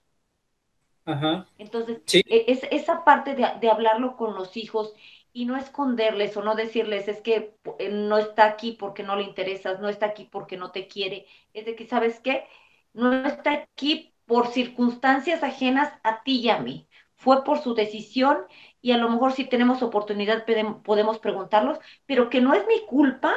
[1.05, 1.47] Ajá.
[1.57, 4.93] Entonces, e, es, esa parte de, de hablarlo con los hijos
[5.33, 9.23] y no esconderles o no decirles es que eh, no está aquí porque no le
[9.23, 12.45] interesas, no está aquí porque no te quiere, es de que, ¿sabes qué?
[12.93, 16.87] No está aquí por circunstancias ajenas a ti y a mí.
[17.15, 18.37] Fue por su decisión
[18.81, 20.45] y a lo mejor si tenemos oportunidad
[20.83, 23.33] podemos preguntarlos, pero que no es mi culpa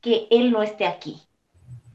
[0.00, 1.22] que él no esté aquí.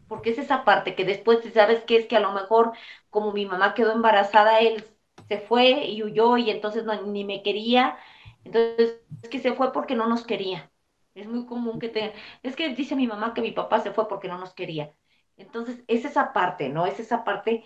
[0.07, 1.97] Porque es esa parte que después, ¿sabes qué?
[1.97, 2.73] Es que a lo mejor
[3.09, 4.83] como mi mamá quedó embarazada, él
[5.27, 7.97] se fue y huyó y entonces ni me quería
[8.43, 10.71] entonces, es que se fue porque no nos quería.
[11.15, 12.13] Es muy común que te...
[12.43, 14.93] Es que dice mi mamá que mi papá se fue porque no nos quería.
[15.37, 16.85] Entonces, es esa parte, ¿no?
[16.85, 17.63] Es esa parte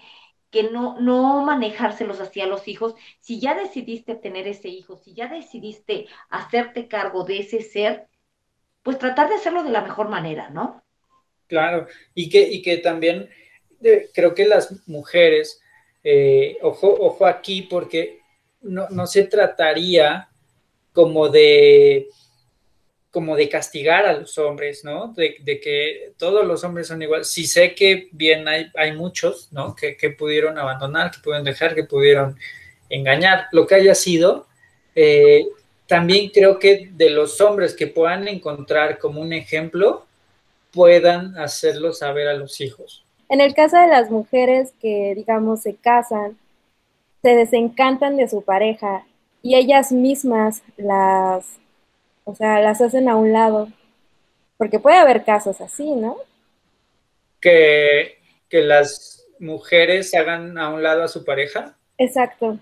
[0.52, 2.96] que no, no manejárselos hacia los hijos.
[3.20, 8.08] Si ya decidiste tener ese hijo, si ya decidiste hacerte cargo de ese ser,
[8.84, 10.84] pues tratar de hacerlo de la mejor manera, ¿no?
[11.48, 13.30] Claro, y que, y que también
[13.84, 15.62] eh, creo que las mujeres,
[16.04, 18.20] eh, ojo, ojo aquí, porque
[18.62, 20.30] no, no se trataría
[20.92, 22.08] como de
[23.16, 25.14] como de castigar a los hombres, ¿no?
[25.14, 27.30] De, que todos los hombres son iguales.
[27.30, 29.74] Sí sé que bien hay, hay muchos, ¿no?
[29.74, 32.38] Que, pudieron abandonar, que pudieron dejar, que pudieron
[32.90, 34.48] engañar, lo que haya sido.
[34.96, 35.46] Eh,
[35.88, 40.06] también creo que de los hombres que puedan encontrar como un ejemplo,
[40.74, 43.06] puedan hacerlo saber a los hijos.
[43.30, 46.38] En el caso de las mujeres que, digamos, se casan,
[47.22, 49.06] se desencantan de su pareja
[49.42, 51.46] y ellas mismas las,
[52.26, 53.70] o sea, las hacen a un lado.
[54.58, 56.18] Porque puede haber casos así, ¿no?
[57.42, 61.76] Que, que las mujeres hagan a un lado a su pareja.
[61.98, 62.60] Exacto.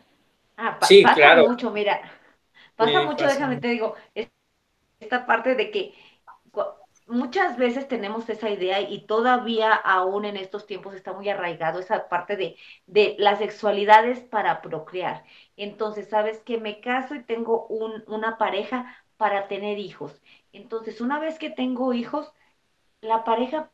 [0.58, 1.48] Ah, sí, pasa claro.
[1.48, 2.02] mucho, mira.
[2.76, 3.96] Pasa mucho, déjame te digo,
[5.00, 5.94] esta parte de que
[7.08, 12.08] muchas veces tenemos esa idea y todavía aún en estos tiempos está muy arraigado esa
[12.10, 12.56] parte de,
[12.88, 15.24] de las sexualidades para procrear.
[15.58, 20.22] Entonces, sabes que me caso y tengo un, una pareja para tener hijos.
[20.52, 22.34] Entonces, una vez que tengo hijos,
[23.00, 23.72] la pareja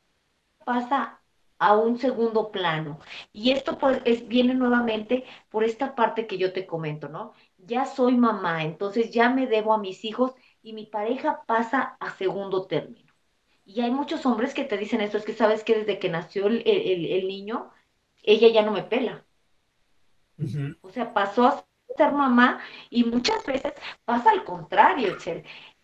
[0.63, 1.23] pasa
[1.57, 2.99] a un segundo plano.
[3.33, 7.33] Y esto pues, es, viene nuevamente por esta parte que yo te comento, ¿no?
[7.57, 12.11] Ya soy mamá, entonces ya me debo a mis hijos y mi pareja pasa a
[12.11, 13.11] segundo término.
[13.65, 16.45] Y hay muchos hombres que te dicen esto, es que sabes que desde que nació
[16.45, 17.71] el, niño,
[18.21, 19.25] ella ya no me pela.
[20.81, 21.65] O sea, pasó a
[21.97, 23.73] ser mamá y muchas veces
[24.05, 25.17] pasa al contrario,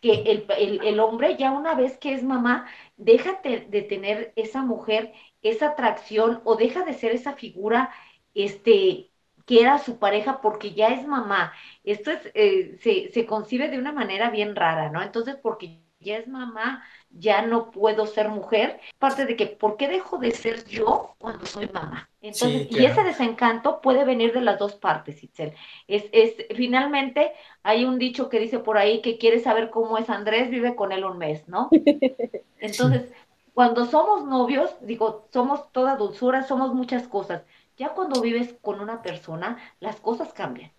[0.02, 0.46] que el,
[0.84, 6.42] el, hombre ya una vez que es mamá, deja de, tener esa mujer, esa atracción
[6.46, 7.92] o deja de ser esa figura
[8.34, 9.12] este,
[9.46, 11.54] que era su pareja porque ya es mamá.
[11.84, 15.02] Esto es, eh, se, se concibe de una manera bien rara, ¿no?
[15.02, 19.88] Entonces, porque ya es mamá, ya no puedo ser mujer, parte de que, ¿por qué
[19.88, 22.10] dejo de ser yo cuando soy mamá?
[22.22, 25.54] Entonces, y ese desencanto puede venir de las dos partes, Itzel.
[25.88, 30.10] Es, es, finalmente, hay un dicho que dice por ahí que quiere saber cómo es
[30.10, 31.70] Andrés, vive con él un mes, ¿no?
[32.60, 33.12] Entonces,
[33.54, 37.44] cuando somos novios, digo, somos toda dulzura, somos muchas cosas.
[37.78, 40.72] Ya cuando vives con una persona, las cosas cambian.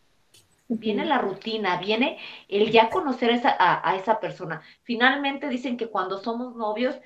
[0.69, 4.63] Viene la rutina, viene el ya conocer a, esa persona.
[4.83, 6.97] Finalmente dicen que cuando somos novios,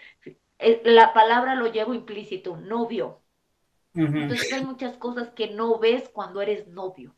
[0.58, 3.20] eh, la palabra lo llevo implícito, novio.
[3.94, 7.14] Entonces hay muchas cosas que no ves cuando eres novio.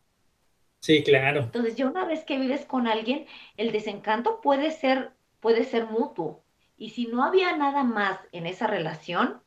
[0.81, 1.43] Sí, claro.
[1.43, 3.27] Entonces, ya una vez que vives con alguien,
[3.57, 6.43] el desencanto puede ser, puede ser mutuo.
[6.77, 9.41] Y si no había nada más en esa relación,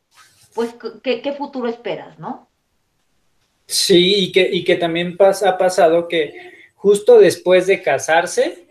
[0.54, 2.48] pues, ¿qué, qué futuro esperas, no?
[3.66, 6.55] Sí, y que, y que también pasa, ha pasado que
[6.86, 8.68] justo después de casarse,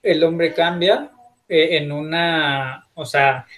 [0.00, 1.10] el hombre cambia
[1.48, 3.48] eh, en una, o sea,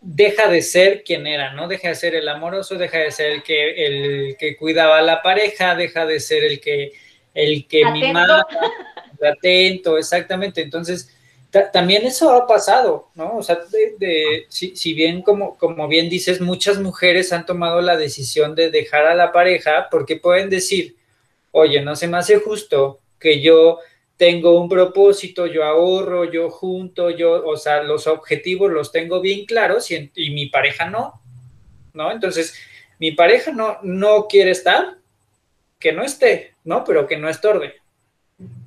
[0.00, 1.68] deja de ser quien era, ¿no?
[1.68, 5.20] Deja de ser el amoroso, deja de ser el que, el que cuidaba a la
[5.20, 6.92] pareja, deja de ser el que,
[7.34, 8.46] el que mimaba,
[9.30, 10.62] atento, exactamente.
[10.62, 11.14] Entonces,
[11.70, 13.36] también eso ha pasado, ¿no?
[13.36, 13.58] O sea,
[13.98, 19.04] de, si, bien, como, como bien dices, muchas mujeres han tomado la decisión de dejar
[19.04, 20.96] a la pareja porque pueden decir,
[21.50, 23.78] oye, no se me hace justo que yo
[24.16, 29.46] tengo un propósito, yo ahorro, yo junto, yo, o sea, los objetivos los tengo bien
[29.46, 31.20] claros y, mi pareja no,
[31.92, 32.12] ¿no?
[32.12, 32.54] Entonces,
[32.98, 34.98] mi pareja no, no quiere estar,
[35.78, 36.84] que no esté, ¿no?
[36.84, 37.74] Pero que no estorbe,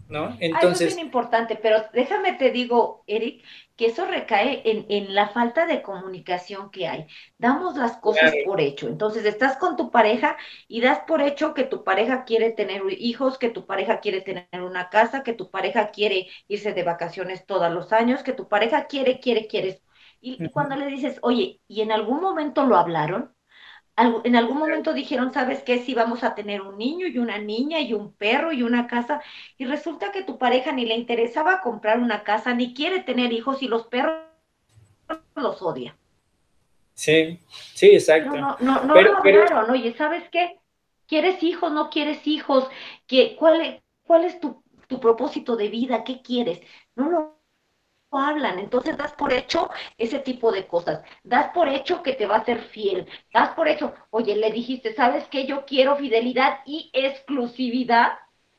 [0.10, 0.36] ¿no?
[0.40, 0.90] Entonces...
[0.90, 3.44] es bien importante, pero déjame te digo, Eric,
[3.76, 7.08] que eso recae en, la falta de comunicación que hay.
[7.38, 8.88] Damos las cosas por hecho.
[8.88, 13.38] Entonces, estás con tu pareja y das por hecho que tu pareja quiere tener hijos,
[13.38, 17.72] que tu pareja quiere tener una casa, que tu pareja quiere irse de vacaciones todos
[17.72, 19.82] los años, que tu pareja quiere, quiere, quiere.
[20.22, 23.35] y cuando le dices, oye, ¿y en algún momento lo hablaron?
[23.98, 25.80] En algún momento dijeron, ¿sabes qué?
[25.80, 29.22] Si vamos a tener un niño y una niña y un perro y una casa,
[29.58, 33.64] y resulta que tu pareja ni le interesaba comprar una casa, ni quiere tener hijos
[33.64, 34.26] y los perros
[35.36, 35.96] los odia.
[36.94, 37.40] Sí,
[37.74, 38.36] sí, exacto.
[38.36, 40.60] No, no, no, pero, lo oye, ¿sabes qué?
[41.08, 41.72] ¿Quieres hijos?
[41.72, 42.68] ¿No quieres hijos?
[43.06, 46.04] ¿Qué, cuál, es, ¿Cuál es tu, tu propósito de vida?
[46.04, 46.62] ¿Qué quieres?
[46.96, 47.35] No lo
[48.18, 48.60] hablan.
[48.60, 51.02] Entonces das por hecho ese tipo de cosas.
[51.24, 53.08] Das por hecho que te va a ser fiel.
[53.34, 55.46] Das por hecho, oye, le dijiste, ¿sabes qué?
[55.46, 58.14] Yo quiero fidelidad y exclusividad.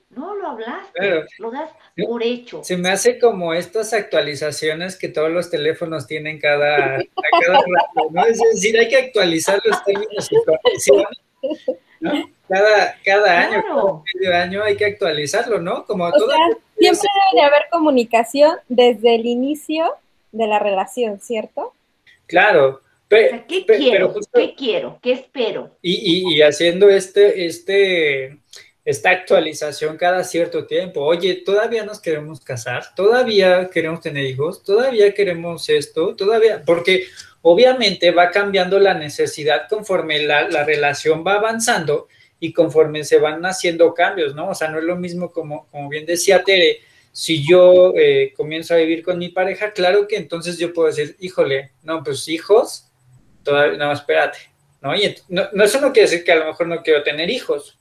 [0.08, 2.62] No lo hablaste, lo das por hecho.
[2.62, 6.98] Se me hace como estas actualizaciones que todos los teléfonos tienen cada,
[7.44, 8.24] cada rato, ¿no?
[8.24, 11.18] Es decir, hay que actualizar los términos y condiciones,
[12.06, 12.30] ¿no?
[12.48, 15.84] Cada, cada año, cada medio año hay que actualizarlo, ¿no?
[15.84, 16.32] Como todo.
[16.78, 19.94] siempre debe de haber comunicación desde el inicio
[20.32, 21.72] de la relación, ¿cierto?
[22.26, 22.80] Claro.
[23.08, 24.14] ¿Qué quiero?
[24.32, 24.98] ¿Qué quiero?
[25.00, 25.70] ¿Qué espero?
[25.80, 28.38] Y, y, haciendo este, este,
[28.84, 31.02] esta actualización cada cierto tiempo.
[31.02, 37.06] Oye, todavía nos queremos casar, todavía queremos tener hijos, todavía queremos esto, todavía, porque
[37.48, 42.08] obviamente va cambiando la necesidad conforme la, la relación va avanzando
[42.40, 44.48] y conforme se van haciendo cambios, ¿no?
[44.48, 46.80] O sea, no es lo mismo como, como bien decía Tere,
[47.12, 51.14] si yo eh, comienzo a vivir con mi pareja, claro que entonces yo puedo decir,
[51.20, 52.90] híjole, no, pues hijos,
[53.44, 54.38] todavía, no, espérate,
[54.82, 54.96] ¿no?
[54.96, 57.78] Y no, no, eso no quiere decir que a lo mejor no quiero tener hijos,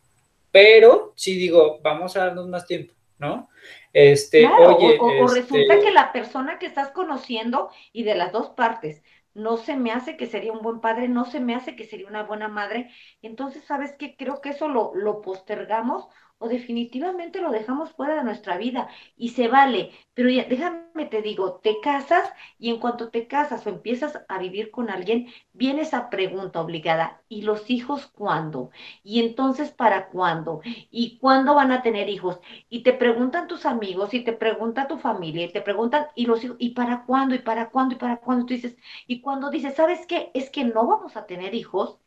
[0.51, 3.49] pero sí digo, vamos a darnos más tiempo, ¿no?
[3.91, 8.49] Este, oye, o, resulta este que la persona que estás conociendo y de las dos
[8.49, 9.01] partes
[9.35, 12.07] no se me hace que sería un buen padre, no se me hace que sería
[12.07, 12.89] una buena madre.
[13.21, 14.15] Entonces, ¿sabes qué?
[14.17, 19.29] Creo que eso lo, lo postergamos o definitivamente lo dejamos fuera de nuestra vida y
[19.29, 19.91] se vale.
[20.13, 24.37] Pero ya, déjame te digo, te casas y en cuanto te casas o empiezas a
[24.39, 28.71] vivir con alguien, viene esa pregunta obligada, ¿y los hijos cuándo?
[29.03, 30.61] ¿Y entonces para cuándo?
[30.91, 32.39] ¿Y cuándo van a tener hijos?
[32.69, 36.43] Y te preguntan tus amigos y te pregunta tu familia y te preguntan, ¿y los
[36.43, 36.57] hijos?
[36.59, 37.35] ¿Y para cuándo?
[37.35, 37.95] ¿Y para cuándo?
[37.95, 38.45] ¿Y para cuándo?
[38.45, 38.75] Dices,
[39.07, 40.31] y cuando dices, ¿sabes qué?
[40.33, 41.99] Es que no vamos a tener hijos.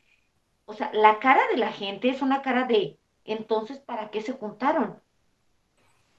[0.66, 2.98] O sea, la cara de la gente es una cara de
[3.32, 4.96] entonces, ¿para qué se juntaron?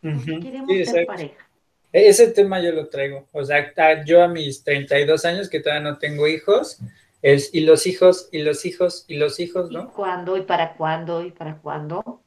[0.01, 1.49] queremos ser pareja.
[1.91, 3.27] E-, ese tema yo lo traigo.
[3.31, 3.73] O sea,
[4.05, 6.79] yo a mis 32 años que todavía no tengo hijos,
[7.21, 9.83] es y los hijos, y los hijos, y los hijos, ¿no?
[9.83, 10.37] ¿Y cuándo?
[10.37, 11.25] ¿Y para cuándo?
[11.25, 12.21] ¿Y para cuándo?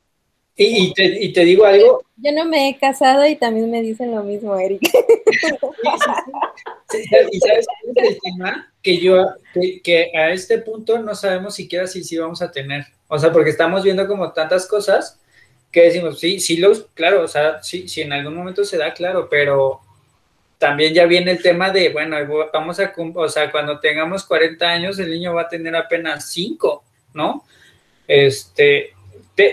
[0.55, 0.93] Y,
[1.33, 2.03] te, digo algo.
[2.17, 4.83] Yo no me he casado y también me dicen lo mismo, Eric.
[7.33, 7.67] y sabes
[7.97, 9.29] el tema que yo,
[9.83, 12.85] que, a este punto no sabemos siquiera si sí vamos a tener.
[13.15, 15.21] O sea, porque estamos viendo como tantas cosas
[15.71, 18.95] que decimos, sí, sí, los, claro, o sea, sí, sí, en algún momento se da,
[18.95, 19.83] claro, pero
[20.57, 22.17] también ya viene el tema de, bueno,
[22.51, 26.85] vamos a, o sea, cuando tengamos 40 años, el niño va a tener apenas 5,
[27.13, 27.45] ¿no?
[28.09, 28.95] Este,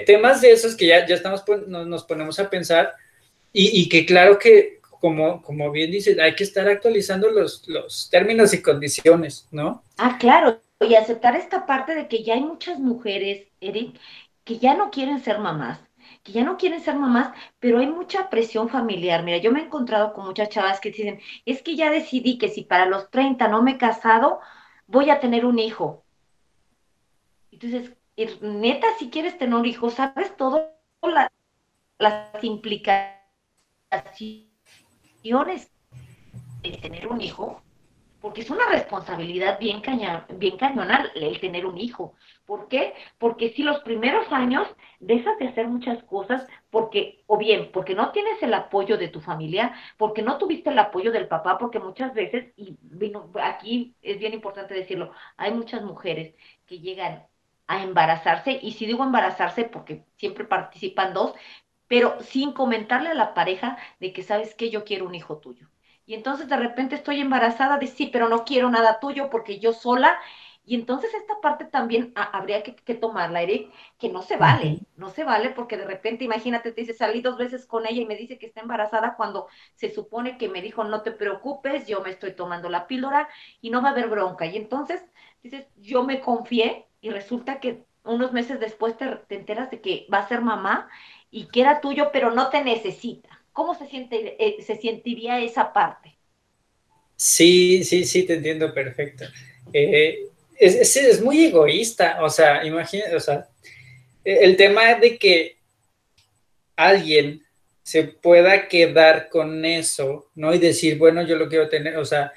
[0.06, 2.94] temas de esos que ya, ya estamos, nos, ponemos a pensar
[3.52, 8.10] y, y, que claro que, como, como bien dice, hay que estar actualizando los, los
[8.10, 9.84] términos y condiciones, ¿no?
[9.98, 14.00] Ah, claro, y aceptar esta parte de que ya hay muchas mujeres, Eric,
[14.44, 15.80] que ya no quieren ser mamás,
[16.24, 19.24] que ya no quieren ser mamás, pero hay mucha presión familiar.
[19.24, 22.48] Mira, yo me he encontrado con muchas chavas que dicen, es que ya decidí que
[22.50, 24.40] si para los 30 no me he casado,
[24.88, 26.04] voy a tener un hijo.
[27.52, 27.94] Entonces,
[28.42, 30.72] neta, si quieres tener un hijo, ¿sabes todo
[31.02, 33.20] las implicaciones
[36.64, 37.62] de tener un hijo?
[38.22, 42.16] Porque es una responsabilidad bien, caña, bien cañona el tener un hijo.
[42.46, 42.94] ¿Por qué?
[43.18, 44.68] Porque si los primeros años
[45.00, 49.22] dejas de hacer muchas cosas, porque, o bien, porque no tienes el apoyo de tu
[49.22, 54.20] familia, porque no tuviste el apoyo del papá, porque muchas veces, y vino, aquí es
[54.20, 57.26] bien importante decirlo, hay muchas mujeres que llegan
[57.68, 61.34] a embarazarse, y si digo embarazarse porque siempre participan dos,
[61.88, 65.70] pero sin comentarle a la pareja de que sabes que yo quiero un hijo tuyo.
[66.10, 69.74] Y entonces de repente estoy embarazada de sí, pero no quiero nada tuyo porque yo
[69.74, 70.20] sola.
[70.66, 75.24] Y entonces esta parte también habría que, tomarla, Eric, que no se vale, no se
[75.24, 78.40] vale porque de repente, imagínate, te dice, salí dos veces con ella y me dice
[78.40, 82.34] que está embarazada cuando se supone que me dijo, no te preocupes, yo me estoy
[82.34, 83.30] tomando la píldora
[83.62, 84.48] y no va a haber bronca.
[84.48, 85.06] Y entonces
[85.44, 90.08] dices, yo me confié y resulta que unos meses después te, te enteras de que
[90.12, 90.90] va a ser mamá
[91.30, 93.29] y que era tuyo, pero no te necesita.
[93.60, 96.16] ¿Cómo se, siente, eh, se sentiría esa parte?
[97.18, 99.26] Sí, sí, sí, te entiendo perfecto.
[99.74, 100.20] Eh,
[100.58, 103.50] es, es, muy egoísta, o sea, imagínate, o sea,
[104.24, 105.58] el tema de que
[106.78, 107.44] alguien
[107.84, 110.54] se pueda quedar con eso, ¿no?
[110.54, 112.32] Y decir, bueno, yo lo quiero tener, o sea,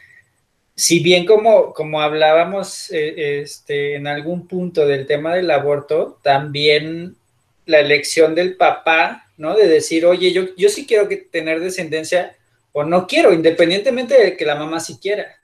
[0.75, 7.15] si bien como, como hablábamos eh, este, en algún punto del tema del aborto, también
[7.65, 9.57] la elección del papá, ¿no?
[9.57, 12.37] De decir, oye, yo, yo sí quiero que tener descendencia
[12.71, 15.37] o no quiero, independientemente de que la mamá sí quiera,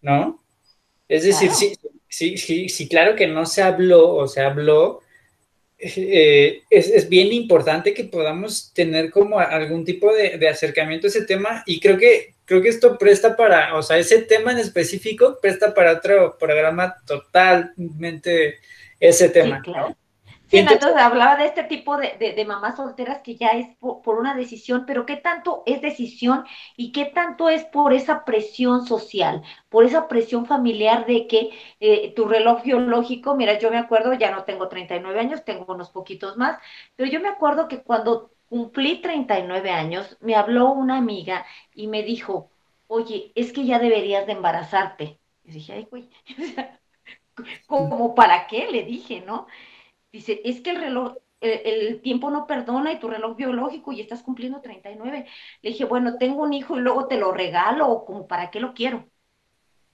[0.00, 0.42] ¿no?
[1.08, 1.78] Es decir, sí,
[2.08, 5.00] sí, sí, sí, claro que no se habló o se habló,
[5.78, 11.24] eh, es, bien importante que podamos tener como algún tipo de, de, acercamiento a ese
[11.24, 15.38] tema y creo que, creo que esto presta para, o sea, ese tema en específico
[15.40, 18.58] presta para otro programa totalmente
[18.98, 19.62] ese tema.
[19.62, 19.96] claro.
[20.52, 24.84] Sí, entonces, hablaba de este tipo de, mamás solteras que ya es por, una decisión,
[24.86, 26.44] pero ¿qué tanto es decisión
[26.76, 32.12] y qué tanto es por esa presión social, por esa presión familiar de que eh,
[32.14, 36.36] tu reloj biológico, mira, yo me acuerdo, ya no tengo 39 años, tengo unos poquitos
[36.36, 36.58] más,
[36.96, 42.02] pero yo me acuerdo que cuando cumplí 39 años, me habló una amiga y me
[42.02, 42.50] dijo,
[42.88, 45.18] oye, es que ya deberías de embarazarte.
[45.44, 46.10] Y dije, ay, güey,
[47.66, 48.70] ¿como para qué?
[48.70, 49.46] Le dije, ¿no?
[50.12, 54.22] Dice, es que el reloj, el, tiempo no perdona y tu reloj biológico y estás
[54.22, 55.26] cumpliendo 39.
[55.62, 58.60] Le dije, bueno, tengo un hijo y luego te lo regalo o como para qué
[58.60, 59.06] lo quiero.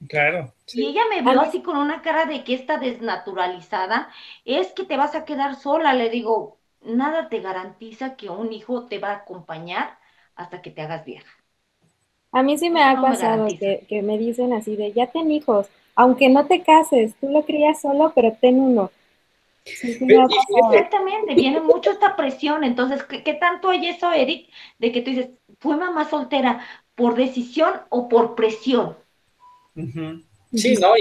[0.08, 0.52] Claro.
[0.72, 4.10] Y ella me vio así con una cara de que está desnaturalizada,
[4.44, 5.94] es que te vas a quedar sola.
[5.94, 9.98] Le digo, nada te garantiza que un hijo te va a acompañar
[10.34, 11.30] hasta que te hagas vieja.
[12.32, 15.68] A mí sí me ha pasado que, que, me dicen así de, ya ten hijos,
[15.94, 18.90] aunque no te cases, tú lo crías solo, pero ten uno.
[19.82, 22.64] Exactamente, viene mucho esta presión.
[22.64, 24.48] Entonces, ¿qué, tanto hay eso, Eric,
[24.78, 28.96] de que tú dices, fue mamá soltera por decisión o por presión?
[30.54, 30.92] Sí, ¿no?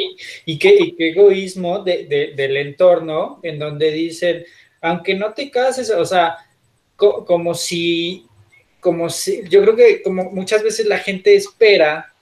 [0.46, 4.46] Y, qué, egoísmo del entorno en donde dicen,
[4.82, 6.38] aunque no te cases, o sea,
[6.96, 8.26] como si,
[8.80, 12.14] como si, yo creo que como muchas veces la gente espera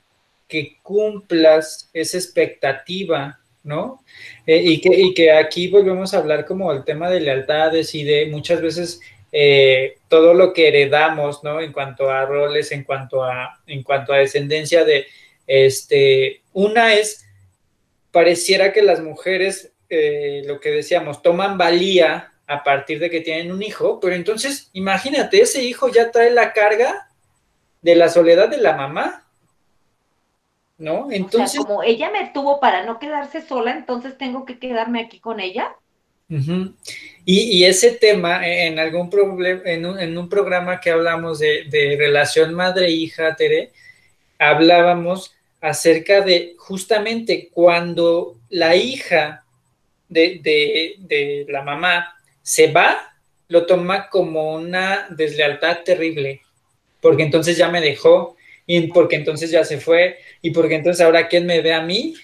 [0.47, 4.03] que cumplas esa expectativa ¿no?
[4.45, 8.03] Eh, y, que, y, que, aquí volvemos a hablar como el tema de lealtades y
[8.03, 9.01] de muchas veces
[9.31, 11.59] eh, todo lo que heredamos, ¿no?
[11.59, 15.07] En cuanto a roles, en cuanto a, en cuanto a descendencia de,
[15.47, 17.25] este, una es,
[18.11, 23.51] pareciera que las mujeres, eh, lo que decíamos, toman valía a partir de que tienen
[23.51, 27.09] un hijo, pero entonces imagínate, ese hijo ya trae la carga
[27.81, 29.24] de la soledad de la mamá,
[30.77, 31.11] ¿no?
[31.11, 31.59] Entonces.
[31.59, 35.75] como ella me tuvo para no quedarse sola, entonces tengo que quedarme aquí con ella.
[37.25, 41.95] y, ese tema, eh, en algún problema, en un, en un, programa que hablamos de,
[41.97, 43.71] relación madre-hija, Tere,
[44.39, 49.43] hablábamos acerca de justamente cuando la hija
[50.09, 50.39] de,
[50.99, 53.15] de la mamá se va,
[53.47, 56.41] lo toma como una deslealtad terrible,
[57.01, 58.34] porque entonces ya me dejó,
[58.65, 62.15] y porque entonces ya se fue, y porque entonces ahora quién me ve a mí.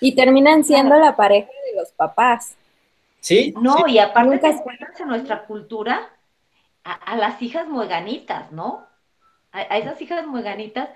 [0.00, 2.56] Y terminan siendo la pareja de los papás.
[3.20, 3.52] Sí.
[3.60, 6.10] No, y aparte que en nuestra cultura
[6.84, 8.86] a, las hijas mueganitas, ¿no?
[9.52, 10.90] A, esas hijas mueganitas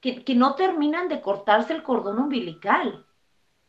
[0.00, 3.04] que, que, no terminan de cortarse el cordón umbilical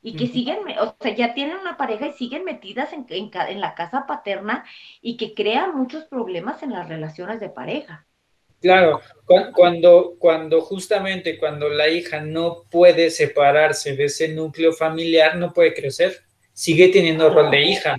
[0.02, 3.62] y que siguen, o sea, ya tienen una pareja y siguen metidas en, en, en
[3.62, 4.64] la casa paterna
[5.02, 8.06] y que crean muchos problemas en las relaciones de pareja.
[8.62, 9.02] Claro,
[9.54, 15.74] cuando, cuando justamente cuando la hija no puede separarse de ese núcleo familiar, no puede
[15.74, 17.98] crecer, sigue teniendo rol de hija,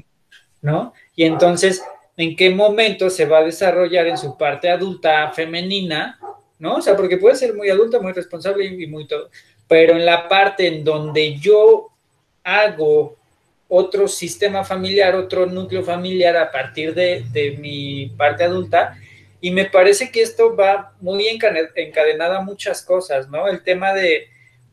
[0.60, 0.92] ¿no?
[1.14, 1.82] Y entonces,
[2.16, 6.18] ¿en qué momento se va a desarrollar en su parte adulta femenina,
[6.58, 6.76] ¿no?
[6.76, 9.30] O sea, porque puede ser muy adulta, muy responsable y, muy todo,
[9.66, 11.88] pero en la parte en donde yo
[12.42, 13.16] hago
[13.68, 18.98] otro sistema familiar, otro núcleo familiar a partir de, de mi parte adulta,
[19.40, 23.48] y me parece que esto va muy encadenado a muchas cosas, ¿no?
[23.48, 24.28] El tema de,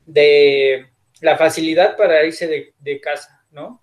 [0.06, 0.88] de
[1.22, 3.82] la facilidad para irse de, casa, ¿no?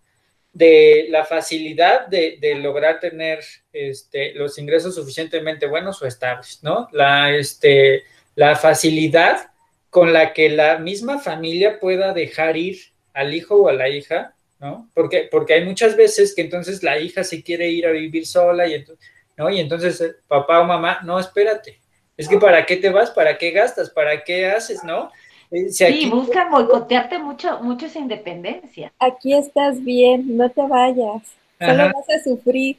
[0.53, 3.41] De la facilidad de, de lograr tener
[3.73, 6.89] este, los ingresos suficientemente buenos o estables, ¿no?
[6.93, 8.05] La, este,
[8.35, 9.51] la facilidad
[9.89, 12.79] con la que la misma familia pueda dejar ir
[13.15, 14.91] al hijo o a la hija, ¿no?
[14.93, 18.67] Porque, porque hay muchas veces que entonces la hija se quiere ir a vivir sola
[18.67, 19.07] y entonces
[19.37, 19.51] ¿no?
[19.51, 21.81] Y entonces eh, papá o mamá, no, espérate,
[22.17, 25.11] es que para qué te vas, para qué gastas, para qué haces, ¿no?
[25.51, 28.93] Eh, si sí, buscan boicotearte mucho, mucho esa independencia.
[28.99, 31.23] Aquí estás bien, no te vayas,
[31.59, 32.77] solo vas a sufrir.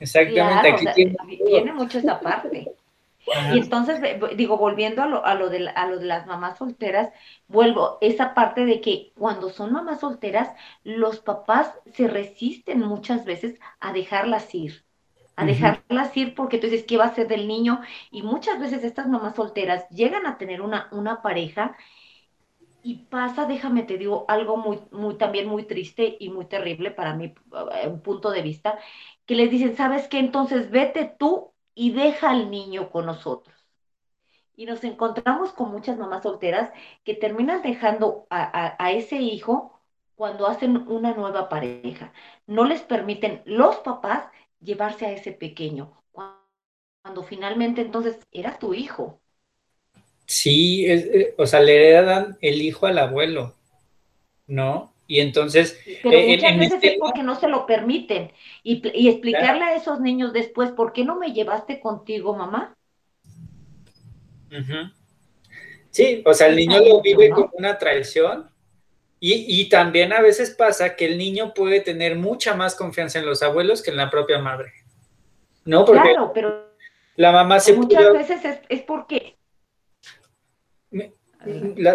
[0.00, 1.14] Exactamente, aquí
[1.46, 1.72] tiene...
[1.72, 2.72] mucho esa parte.
[3.54, 4.00] Y entonces,
[4.36, 7.08] digo, volviendo a lo, a, lo de, a lo de las mamás solteras,
[7.48, 10.50] vuelvo, esa parte de que cuando son mamás solteras,
[10.82, 14.83] los papás se resisten muchas veces a dejarlas ir
[15.36, 17.80] a dejarlas ir porque tú dices, ¿qué va a ser del niño?
[18.10, 21.76] Y muchas veces estas mamás solteras llegan a tener una, una pareja
[22.82, 27.14] y pasa, déjame te digo, algo muy, muy, también muy triste y muy terrible para
[27.14, 28.78] mi eh, punto de vista,
[29.26, 30.18] que les dicen, ¿sabes qué?
[30.18, 33.54] Entonces vete tú y deja al niño con nosotros.
[34.56, 36.70] Y nos encontramos con muchas mamás solteras
[37.04, 39.80] que terminan dejando a, a ese hijo
[40.14, 42.12] cuando hacen una nueva pareja.
[42.46, 44.28] No les permiten los papás
[44.64, 49.20] llevarse a ese pequeño, cuando finalmente entonces era tu hijo.
[50.26, 53.54] Sí, eh, o sea, le heredan el hijo al abuelo,
[54.46, 54.94] ¿no?
[55.06, 55.78] Y entonces...
[56.02, 58.32] Pero eh, muchas veces es porque no se lo permiten.
[58.62, 62.74] Y, explicarle a esos niños después, ¿por qué no me llevaste contigo, mamá?
[65.90, 68.48] Sí, o sea, el niño lo vive como una traición
[69.26, 73.42] y, también a veces pasa que el niño puede tener mucha más confianza en los
[73.42, 74.74] abuelos que en la propia madre.
[75.64, 75.86] ¿No?
[75.86, 76.74] Porque claro, pero
[77.16, 79.38] la mamá se muchas veces es, porque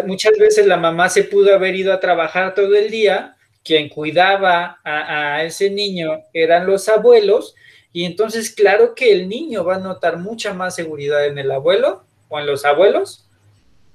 [0.06, 4.80] muchas veces la mamá se pudo haber ido a trabajar todo el día, quien cuidaba
[4.82, 7.54] a, a, ese niño eran los abuelos,
[7.92, 12.04] y entonces claro que el niño va a notar mucha más seguridad en el abuelo
[12.28, 13.29] o en los abuelos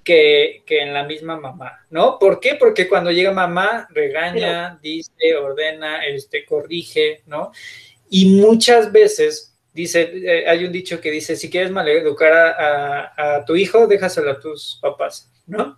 [0.06, 2.20] que, en la misma mamá, ¿no?
[2.20, 2.56] ¿Por qué?
[2.56, 7.52] Porque cuando llega mamá, regaña, dice, ordena, este, corrige, ¿no?
[8.10, 13.46] Y muchas veces, dice, eh, hay un dicho que dice, si quieres maleducar a, a
[13.46, 15.78] tu hijo, déjaselo a tus papás, ¿no?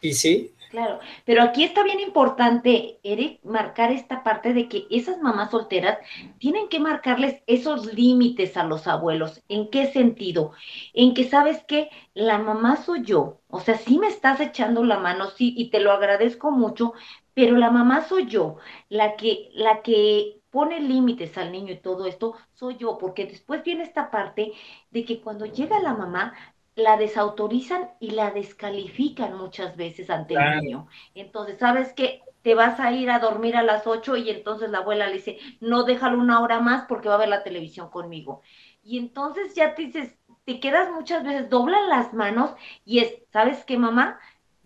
[0.00, 5.18] Y sí, Claro, pero aquí está bien importante, Eric, marcar esta parte de que esas
[5.18, 5.98] mamás solteras
[6.38, 9.42] tienen que marcarles esos límites a los abuelos.
[9.48, 10.52] ¿En qué sentido?
[10.94, 14.98] En que sabes que la mamá soy yo, o sea, sí me estás echando la
[14.98, 16.94] mano, sí, y te lo agradezco mucho,
[17.34, 18.56] pero la mamá soy yo,
[18.88, 23.62] la que, la que pone límites al niño y todo esto, soy yo, porque después
[23.62, 24.52] viene esta parte
[24.90, 26.34] de que cuando llega la mamá,
[26.74, 30.88] la desautorizan y la descalifican muchas veces ante el niño.
[31.14, 32.22] Entonces, ¿sabes qué?
[32.42, 35.38] Te vas a ir a dormir a las 8 y entonces la abuela le dice,
[35.60, 38.42] no déjalo una hora más porque va a ver la televisión conmigo.
[38.82, 42.52] Y entonces ya te dices, te quedas muchas veces, doblan las manos
[42.84, 44.18] y es, ¿sabes qué, mamá?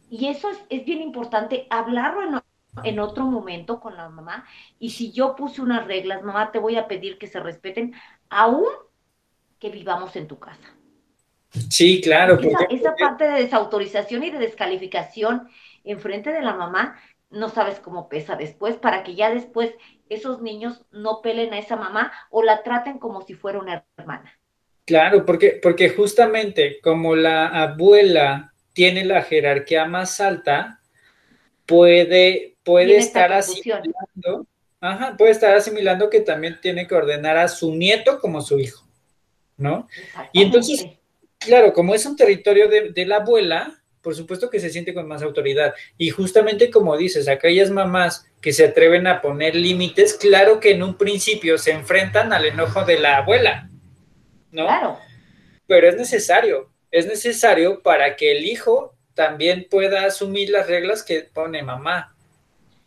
[0.09, 2.41] Y eso es, es bien importante, hablarlo en,
[2.85, 4.47] en otro momento con la mamá.
[4.79, 7.95] Y si yo puse unas reglas, mamá, te voy a pedir que se respeten,
[8.31, 8.67] aún
[9.59, 10.76] que vivamos en tu casa.
[11.71, 12.39] Sí, claro.
[12.71, 15.49] Esa, parte de desautorización y de descalificación
[15.85, 16.99] en frente de la mamá,
[17.31, 19.75] no sabes cómo pesa después, para que ya después
[20.09, 24.39] esos niños no pelen a esa mamá o la traten como si fuera una hermana.
[24.85, 30.81] Claro, porque, porque justamente como la abuela tiene la jerarquía más alta,
[31.67, 34.47] puede, puede estar asimilando,
[34.81, 38.87] ajá, puede estar asimilando que también tiene que ordenar a su nieto como su hijo,
[39.57, 39.89] ¿no?
[40.33, 40.87] Y entonces
[41.47, 45.23] Claro, como es un territorio de, la abuela, por supuesto que se siente con más
[45.23, 45.75] autoridad.
[45.97, 50.83] Y justamente como dices, aquellas mamás que se atreven a poner límites, claro que en
[50.83, 53.71] un principio se enfrentan al enojo de la abuela,
[54.51, 54.67] ¿no?
[54.67, 54.99] Claro.
[55.69, 61.23] Pero es necesario, es necesario para que el hijo también pueda asumir las reglas que
[61.23, 62.17] pone mamá,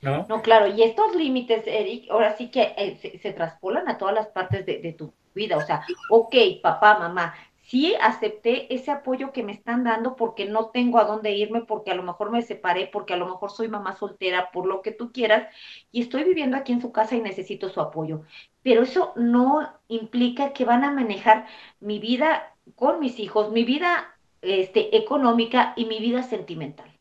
[0.02, 0.26] ¿no?
[0.28, 4.28] No, claro, y estos límites, Eric, ahora sí que eh, se, traspolan a todas las
[4.28, 7.34] partes de, de tu vida, o sea, ok, papá, mamá,
[7.70, 11.92] sí acepté ese apoyo que me están dando porque no tengo a dónde irme, porque
[11.92, 14.92] a lo mejor me separé, porque a lo mejor soy mamá soltera, por lo que
[14.92, 15.54] tú quieras,
[15.92, 18.24] y estoy viviendo aquí en su casa y necesito su apoyo.
[18.64, 21.46] Pero eso no implica que van a manejar
[21.80, 26.92] mi vida con mis hijos, mi vida este, económica y mi vida sentimental.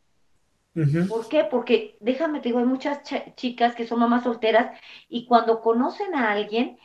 [1.09, 1.45] ¿Por qué?
[1.45, 3.03] Porque, déjame te digo, hay muchas
[3.35, 6.79] chicas que son mamás solteras y cuando conocen a alguien,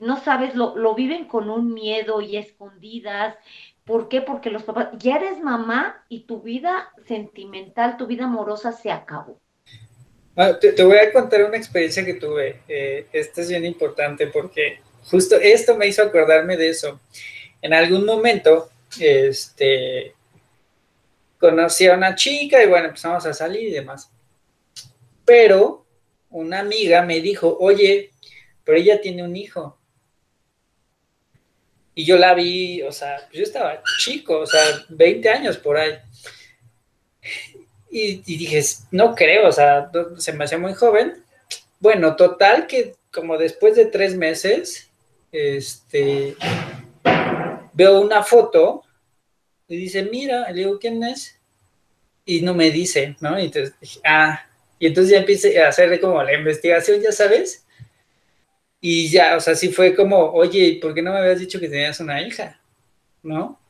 [0.00, 3.36] no sabes, lo, lo viven con un miedo y escondidas.
[3.84, 4.20] ¿Por qué?
[4.20, 9.38] Porque los papás, ya eres mamá y tu vida sentimental, tu vida amorosa se acabó.
[10.36, 12.62] Ah, te, voy a contar una experiencia que tuve.
[12.68, 17.00] Eh, esta es bien importante porque justo esto me hizo acordarme de eso.
[17.60, 20.14] En algún momento, este,
[21.38, 24.10] conocí a una chica y bueno, empezamos a salir y demás.
[25.24, 25.84] Pero
[26.30, 28.12] una amiga me dijo, oye,
[28.64, 29.79] pero ella tiene un hijo.
[31.94, 35.98] Y yo la vi, o sea, yo estaba chico, o sea, 20 años por ahí.
[37.90, 38.62] Y, dije,
[38.92, 41.24] no creo, o sea, se me hacía muy joven.
[41.80, 44.88] Bueno, total que como después de tres meses,
[45.32, 46.36] este,
[47.72, 48.84] veo una foto
[49.66, 51.38] y dice, mira, le digo, ¿quién es?
[52.24, 53.38] Y no me dice, ¿no?
[53.38, 54.46] Y entonces dije, ah,
[54.78, 57.66] y entonces ya empecé a hacerle como la investigación, ya sabes.
[58.80, 61.68] Y ya, o sea, sí fue como, oye, ¿por qué no me habías dicho que
[61.68, 62.60] tenías una hija?
[63.22, 63.60] ¿No?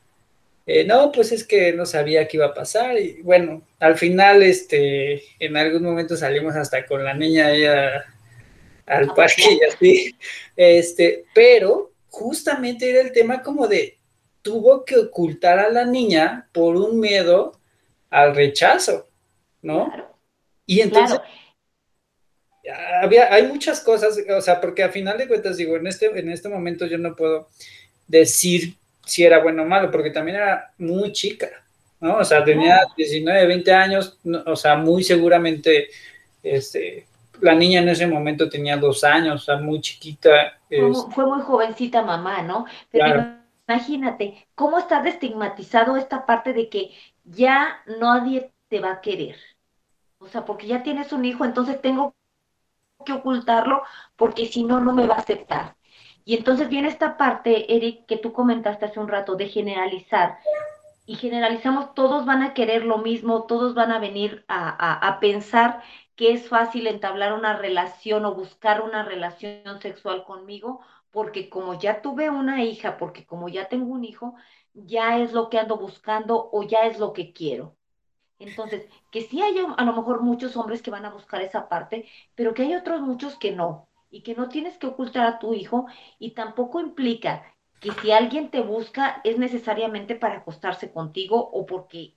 [0.65, 2.97] Eh, no, pues es que no sabía qué iba a pasar.
[2.97, 8.05] Y bueno, al final, este, en algún momento salimos hasta con la niña ella
[8.85, 10.15] al parque y así.
[10.55, 13.97] Este, pero justamente era el tema como de
[14.41, 17.59] tuvo que ocultar a la niña por un miedo
[18.09, 19.07] al rechazo,
[19.61, 19.91] ¿no?
[20.65, 21.19] Y entonces
[23.01, 26.29] había, hay muchas cosas, o sea, porque a final de cuentas digo, en este, en
[26.29, 27.47] este momento yo no puedo
[28.07, 31.49] decir si era bueno o malo, porque también era muy chica,
[31.99, 32.17] ¿no?
[32.17, 35.89] O sea, tenía 19, 20 años, o sea, muy seguramente,
[36.43, 37.07] este,
[37.41, 40.59] la niña en ese momento tenía dos años, o sea, muy chiquita.
[40.69, 42.65] Fue, muy jovencita mamá, ¿no?
[42.91, 43.25] Pero
[43.67, 46.91] imagínate, ¿cómo está estigmatizado esta parte de que
[47.23, 49.35] ya nadie te va a querer?
[50.19, 52.13] O sea, porque ya tienes un hijo, entonces tengo
[53.03, 53.83] que ocultarlo
[54.15, 55.75] porque si no, no me va a aceptar.
[56.25, 60.37] Y entonces viene esta parte, Eric, que tú comentaste hace un rato, de generalizar.
[61.05, 65.81] Y generalizamos, todos van a querer lo mismo, todos van a venir a, a pensar
[66.15, 72.01] que es fácil entablar una relación o buscar una relación sexual conmigo, porque como ya
[72.01, 74.35] tuve una hija, porque como ya tengo un hijo,
[74.73, 77.75] ya es lo que ando buscando o ya es lo que quiero.
[78.41, 82.07] Entonces, que sí hay a lo mejor muchos hombres que van a buscar esa parte,
[82.35, 85.53] pero que hay otros muchos que no, y que no tienes que ocultar a tu
[85.53, 85.85] hijo,
[86.19, 87.43] y tampoco implica
[87.79, 92.15] que si alguien te busca es necesariamente para acostarse contigo o porque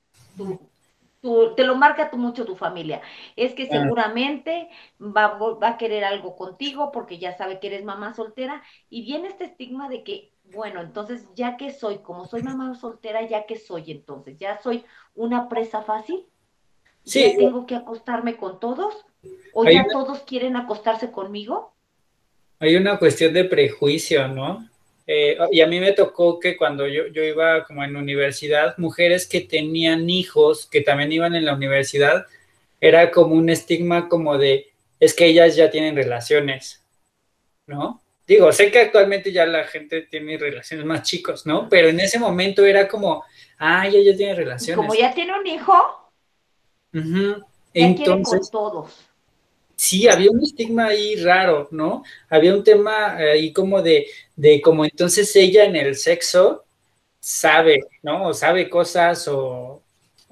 [1.57, 3.01] te lo marca tú mucho tu familia.
[3.37, 4.69] Es que seguramente
[5.01, 9.29] va, va a querer algo contigo porque ya sabe que eres mamá soltera, y viene
[9.29, 13.59] este estigma de que bueno, entonces ya que soy, como soy mamá soltera, ya que
[13.59, 14.85] soy entonces, ya soy
[15.15, 16.27] una presa fácil.
[17.05, 17.33] Sí.
[17.33, 19.05] ¿Ya tengo que acostarme con todos?
[19.53, 21.73] ¿O ya todos quieren acostarse conmigo?
[22.61, 24.69] Hay una cuestión de prejuicio, ¿no?
[25.07, 29.27] Eh, y a mí me tocó que cuando yo, yo iba como en universidad, mujeres
[29.27, 32.27] que tenían hijos, que también iban en la universidad,
[32.81, 36.83] era como un estigma como de, es que ellas ya tienen relaciones,
[37.67, 38.01] ¿no?
[38.27, 41.69] Digo, sé que actualmente ya la gente tiene relaciones más chicos, ¿no?
[41.69, 43.25] Pero en ese momento era como,
[43.59, 44.77] ah, ya, ya tiene relaciones.
[44.77, 46.11] Como ya tiene un hijo,
[47.75, 48.93] entonces, todos.
[49.77, 52.05] Sí, había un estigma ahí raro, ¿no?
[52.31, 54.07] Había un tema ahí como de,
[54.37, 56.65] de como entonces ella en el sexo
[57.19, 58.29] sabe, ¿no?
[58.29, 59.83] O sabe cosas o,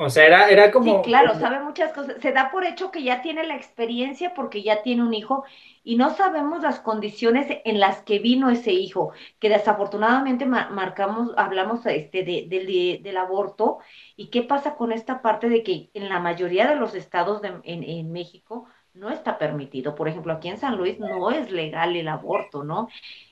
[0.04, 1.02] o sea, era, era como...
[1.02, 2.16] Sí, claro, sabe muchas cosas.
[2.20, 5.44] Se da por hecho que ya tiene la experiencia porque ya tiene un hijo
[5.84, 11.84] y no sabemos las condiciones en las que vino ese hijo, que desafortunadamente marcamos, hablamos
[11.86, 13.78] este, de, del aborto,
[14.16, 17.60] y qué pasa con esta parte de que en la mayoría de los estados en,
[17.64, 19.94] en México no está permitido.
[19.94, 22.88] Por ejemplo, aquí en San Luis no es legal el aborto, ¿no?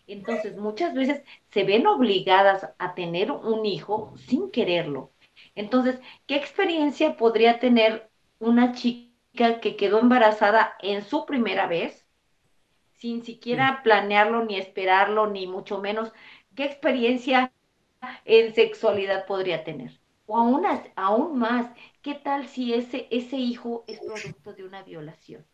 [0.07, 5.13] Entonces, muchas veces se ven obligadas a tener un hijo sin quererlo.
[5.61, 12.07] Entonces, ¿qué experiencia podría tener una chica que quedó embarazada en su primera vez?
[13.01, 16.13] sin siquiera planearlo, ni esperarlo, ni mucho menos,
[16.55, 17.51] ¿qué experiencia
[18.27, 19.99] en sexualidad podría tener?
[20.27, 21.71] O aún, aún más,
[22.03, 25.47] ¿qué tal si ese, ese hijo es producto de una violación?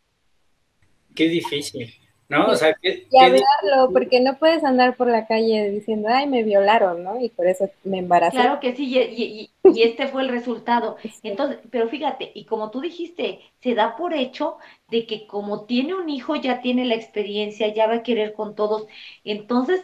[1.15, 1.95] Qué difícil.
[2.29, 2.47] ¿No?
[2.47, 6.43] O sea, que, y hablarlo, porque no puedes andar por la calle diciendo, ay, me
[6.43, 7.19] violaron, ¿no?
[7.21, 8.37] Y por eso me embaracé.
[8.37, 9.51] Claro que sí, y,
[9.81, 10.97] este fue el resultado.
[11.23, 14.57] Entonces, pero fíjate, y como tú dijiste, se da por hecho
[14.89, 18.55] de que como tiene un hijo, ya tiene la experiencia, ya va a querer con
[18.55, 18.87] todos.
[19.23, 19.83] Entonces,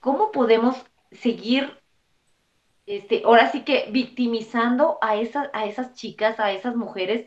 [0.00, 0.76] ¿cómo podemos
[1.12, 1.78] seguir
[2.86, 7.26] este, ahora sí que victimizando a esas, a esas chicas, a esas mujeres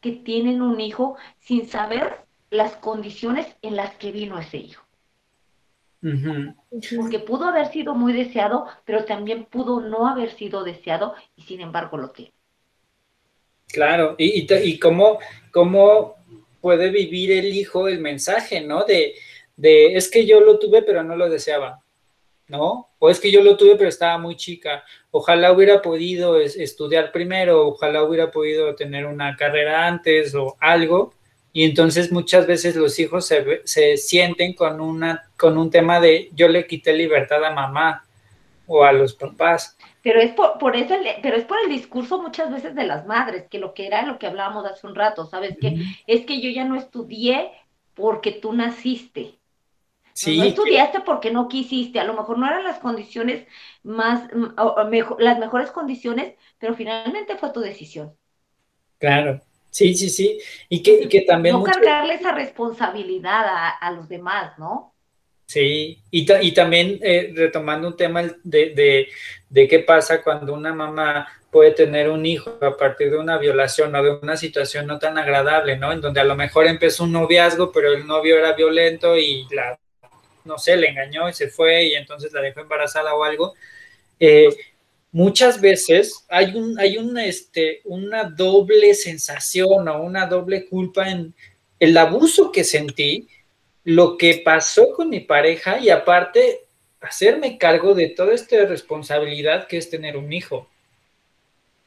[0.00, 4.84] que tienen un hijo sin saber las condiciones en las que vino ese hijo.
[6.00, 11.60] Porque pudo haber sido muy deseado, pero también pudo no haber sido deseado y sin
[11.60, 12.32] embargo lo tiene.
[13.66, 15.18] Claro, y, y, cómo,
[15.52, 16.16] cómo,
[16.60, 18.84] puede vivir el hijo el mensaje, ¿no?
[18.84, 19.14] De,
[19.56, 21.82] de, es que yo lo tuve pero no lo deseaba,
[22.46, 22.88] ¿no?
[22.98, 24.84] O es que yo lo tuve pero estaba muy chica.
[25.10, 31.12] Ojalá hubiera podido estudiar primero, ojalá hubiera podido tener una carrera antes o algo,
[31.58, 36.30] y entonces muchas veces los hijos se, se, sienten con, una, con un tema de
[36.32, 38.04] yo le quité libertad a mamá
[38.68, 39.76] o a los papás.
[40.00, 43.48] Pero es por, por eso, pero es por el discurso muchas veces de las madres,
[43.50, 45.56] que lo que era lo que hablábamos hace un rato, ¿sabes?
[45.60, 47.50] Que es que yo ya no estudié
[47.94, 49.34] porque tú naciste.
[50.12, 53.48] Sí, no, estudiaste porque no quisiste, a lo mejor no eran las condiciones
[53.82, 54.28] más,
[54.88, 58.14] mejor, las mejores condiciones, pero finalmente fue tu decisión.
[58.98, 59.40] Claro,
[59.70, 60.38] Sí, sí, sí.
[60.68, 61.54] Y que, que también...
[61.54, 63.44] No cargarle esa responsabilidad
[63.80, 64.94] a, los demás, ¿no?
[65.46, 69.08] Sí, y, y también eh, retomando un tema de,
[69.48, 73.94] de, qué pasa cuando una mamá puede tener un hijo a partir de una violación
[73.94, 75.90] o de una situación no tan agradable, ¿no?
[75.90, 79.78] En donde a lo mejor empezó un noviazgo, pero el novio era violento y la,
[80.44, 83.54] no sé, le engañó y se fue y entonces la dejó embarazada o algo.
[84.20, 84.48] Eh,
[85.12, 91.34] muchas veces hay, un, hay un, este, una doble sensación o una doble culpa en
[91.78, 93.28] el abuso que sentí,
[93.84, 96.66] lo que pasó con mi pareja y aparte
[97.00, 100.68] hacerme cargo de toda esta responsabilidad que es tener un hijo.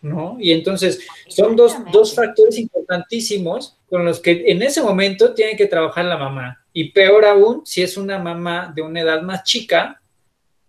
[0.01, 0.37] ¿No?
[0.39, 5.67] Y entonces son dos, dos factores importantísimos con los que en ese momento tiene que
[5.67, 6.65] trabajar la mamá.
[6.73, 10.01] Y peor aún, si es una mamá de una edad más chica,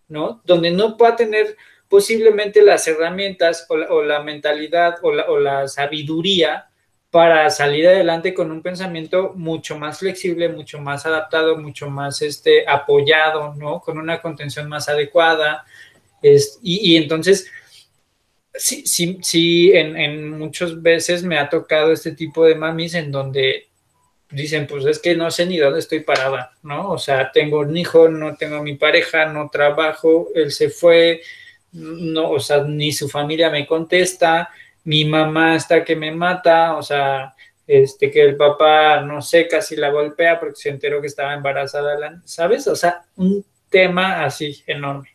[0.08, 0.42] ¿no?
[0.44, 1.56] Donde no pueda tener
[1.92, 6.70] posiblemente las herramientas o la, mentalidad o la, sabiduría
[7.10, 12.66] para salir adelante con un pensamiento mucho más flexible, mucho más adaptado, mucho más este,
[12.66, 13.80] apoyado, ¿no?
[13.80, 15.66] Con una contención más adecuada.
[16.62, 17.50] y, entonces,
[18.54, 23.12] sí, sí, sí, en, en muchas veces me ha tocado este tipo de mamis en
[23.12, 23.68] donde
[24.30, 26.90] dicen, pues es que no sé ni dónde estoy parada, ¿no?
[26.92, 31.20] O sea, tengo un hijo, no tengo mi pareja, no trabajo, él se fue,
[31.72, 34.50] no, o sea, ni su familia me contesta,
[34.84, 37.34] mi mamá está que me mata, o sea,
[37.66, 42.20] este, que el papá, no sé, casi la golpea porque se enteró que estaba embarazada,
[42.24, 42.66] ¿sabes?
[42.66, 45.08] O sea, un tema así enorme,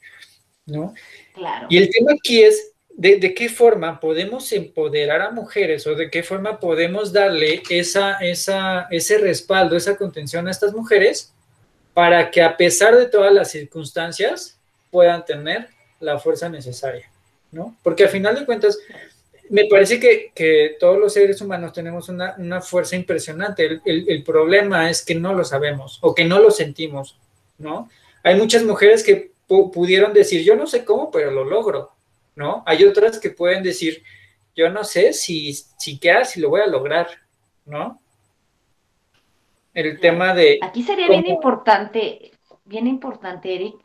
[0.65, 0.93] ¿no?
[1.33, 1.67] Claro.
[1.69, 6.09] Y el tema aquí es de, de, qué forma podemos empoderar a mujeres o de
[6.09, 11.31] qué forma podemos darle esa, esa, ese respaldo, esa contención a estas mujeres
[11.93, 15.69] para que a pesar de todas las circunstancias puedan tener
[15.99, 17.09] la fuerza necesaria,
[17.51, 17.75] ¿no?
[17.83, 18.77] Porque al final de cuentas,
[19.49, 23.81] me parece que, todos los seres humanos tenemos una, fuerza impresionante.
[23.85, 27.17] El, problema es que no lo sabemos o que no lo sentimos,
[27.57, 27.89] ¿no?
[28.23, 31.91] Hay muchas mujeres que pudieron decir, yo no sé cómo, pero lo logro,
[32.35, 32.63] ¿no?
[32.65, 34.03] Hay otras que pueden decir,
[34.55, 37.07] yo no sé si, si queda, si lo voy a lograr,
[37.65, 38.01] ¿no?
[39.73, 40.59] El tema de...
[40.61, 42.31] Aquí sería bien importante,
[42.65, 43.75] bien importante, Eric,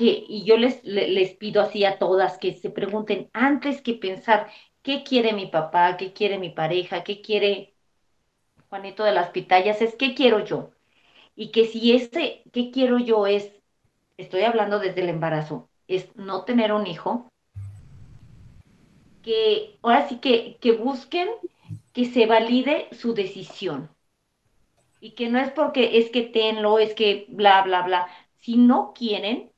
[0.00, 4.48] y yo les, les pido así a todas que se pregunten antes que pensar
[4.82, 7.74] qué quiere mi papá, qué quiere mi pareja, qué quiere
[8.68, 10.70] Juanito de las Pitayas, es qué quiero yo.
[11.36, 13.52] Y que si ese qué quiero yo es,
[14.16, 17.28] estoy hablando desde el embarazo, es no tener un hijo,
[19.22, 21.28] que ahora sí que, que busquen
[21.92, 23.90] que se valide su decisión.
[25.00, 28.08] Y que no es porque es que tenlo, es que bla, bla, bla.
[28.38, 29.50] Si no quieren,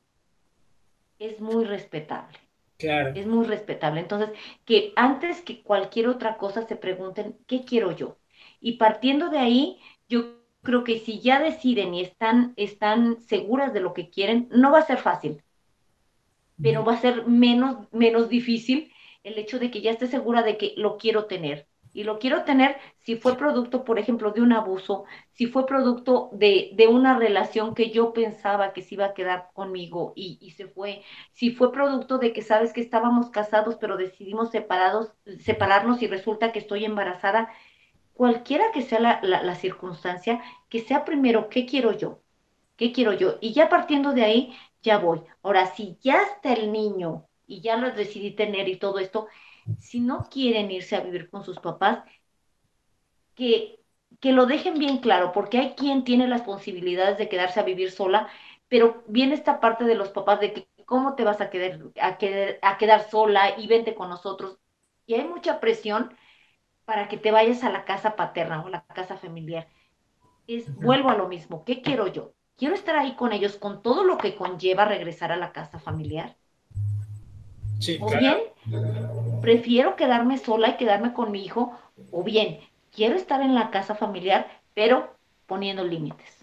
[1.21, 2.39] es muy respetable.
[2.79, 3.12] Claro.
[3.14, 4.01] Es muy respetable.
[4.01, 4.31] Entonces,
[4.64, 8.18] que antes que cualquier otra cosa se pregunten, ¿qué quiero yo?
[8.61, 13.81] Y partiendo de ahí, yo creo que si ya deciden y están, están seguras de
[13.81, 15.43] lo que quieren, no va a ser fácil,
[16.62, 18.93] pero va a ser menos, menos difícil
[19.23, 21.70] el hecho de que ya esté segura de que lo quiero tener.
[21.93, 26.30] Y lo quiero tener si fue producto, por ejemplo, de un abuso, si fue producto
[26.32, 30.53] de, de una relación que yo pensaba que se iba a quedar conmigo y, y,
[30.53, 36.01] se fue, si fue producto de que sabes que estábamos casados pero decidimos separados, separarnos
[36.03, 37.51] y resulta que estoy embarazada,
[38.14, 42.22] cualquiera que sea la, la, la circunstancia, que sea primero, ¿qué quiero yo?
[42.76, 43.36] ¿Qué quiero yo?
[43.41, 45.22] Y ya partiendo de ahí, ya voy.
[45.43, 49.28] Ahora, si ya está el niño y ya lo decidí tener y todo esto,
[49.79, 52.05] si no quieren irse a vivir con sus papás,
[53.35, 53.81] que,
[54.21, 57.91] que lo dejen bien claro, porque hay quien tiene las posibilidades de quedarse a vivir
[57.91, 58.29] sola,
[58.69, 62.19] pero viene esta parte de los papás de que ¿cómo te vas a quedar, a,
[62.19, 64.59] quedar, a quedar sola y vente con nosotros?
[65.07, 66.13] Y hay mucha presión
[66.85, 69.69] para que te vayas a la casa paterna o la casa familiar.
[70.49, 72.35] Es, vuelvo a lo mismo, ¿qué quiero yo?
[72.57, 76.37] ¿Quiero estar ahí con ellos con todo lo que conlleva regresar a la casa familiar?
[77.81, 78.37] Sí, o bien,
[79.41, 81.76] prefiero quedarme sola y quedarme con mi hijo,
[82.12, 82.61] o bien,
[82.95, 85.16] quiero estar en la casa familiar, pero
[85.47, 86.41] poniendo límites.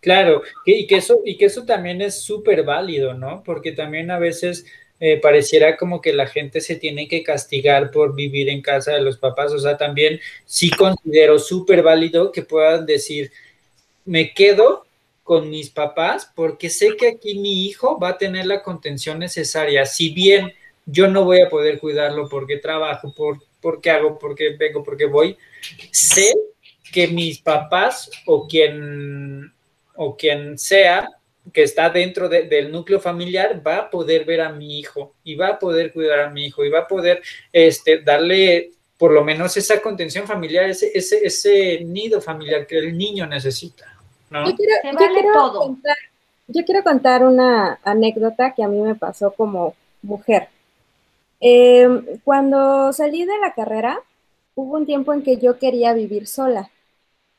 [0.00, 3.42] Claro, y que eso, y que eso también es súper válido, ¿no?
[3.44, 4.66] Porque también a veces
[4.98, 9.00] eh, pareciera como que la gente se tiene que castigar por vivir en casa de
[9.00, 9.52] los papás.
[9.52, 13.30] O sea, también sí considero súper válido que puedan decir,
[14.04, 14.86] me quedo
[15.22, 19.86] con mis papás porque sé que aquí mi hijo va a tener la contención necesaria.
[19.86, 20.52] Si bien
[20.86, 25.36] yo no voy a poder cuidarlo porque trabajo, por, porque hago, porque vengo, porque voy,
[25.90, 26.32] sé
[26.92, 29.52] que mis papás o quien
[29.94, 31.08] o quien sea
[31.52, 35.48] que está dentro del núcleo familiar va a poder ver a mi hijo y va
[35.48, 37.20] a poder cuidar a mi hijo y va a poder
[37.52, 42.96] este, darle por lo menos esa contención familiar, ese, ese, ese nido familiar que el
[42.96, 43.92] niño necesita.
[44.30, 45.96] Yo quiero, Contar,
[46.46, 50.48] yo quiero contar una anécdota que a mí me pasó como mujer.
[51.44, 54.00] Eh, cuando salí de la carrera,
[54.54, 56.70] hubo un tiempo en que yo quería vivir sola.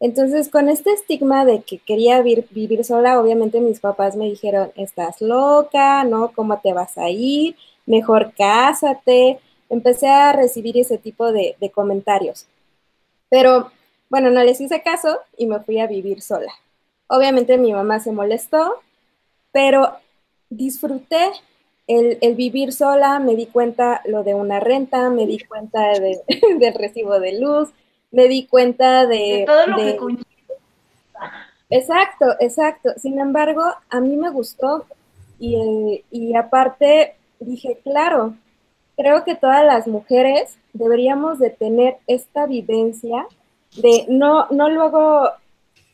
[0.01, 5.21] Entonces, con este estigma de que quería vivir, sola, obviamente mis papás me dijeron, estás
[5.21, 6.33] loca, ¿no?
[6.33, 7.55] ¿Cómo te vas a ir?
[7.85, 9.39] Mejor cásate.
[9.69, 12.47] Empecé a recibir ese tipo de, de comentarios.
[13.29, 13.71] Pero,
[14.09, 16.51] bueno, no les hice caso y me fui a vivir sola.
[17.07, 18.81] Obviamente mi mamá se molestó,
[19.53, 19.93] pero
[20.49, 21.31] disfruté
[21.87, 25.81] el, vivir sola, me di cuenta lo de una renta, me di cuenta
[26.59, 27.69] del recibo de luz,
[28.11, 29.43] me di cuenta de...
[29.45, 30.23] todo lo que
[31.69, 32.91] Exacto, exacto.
[32.97, 34.85] Sin embargo, a mí me gustó
[35.39, 38.35] y, y aparte dije, claro,
[38.95, 43.25] creo que todas las mujeres deberíamos de tener esta vivencia
[43.75, 45.29] de no, no luego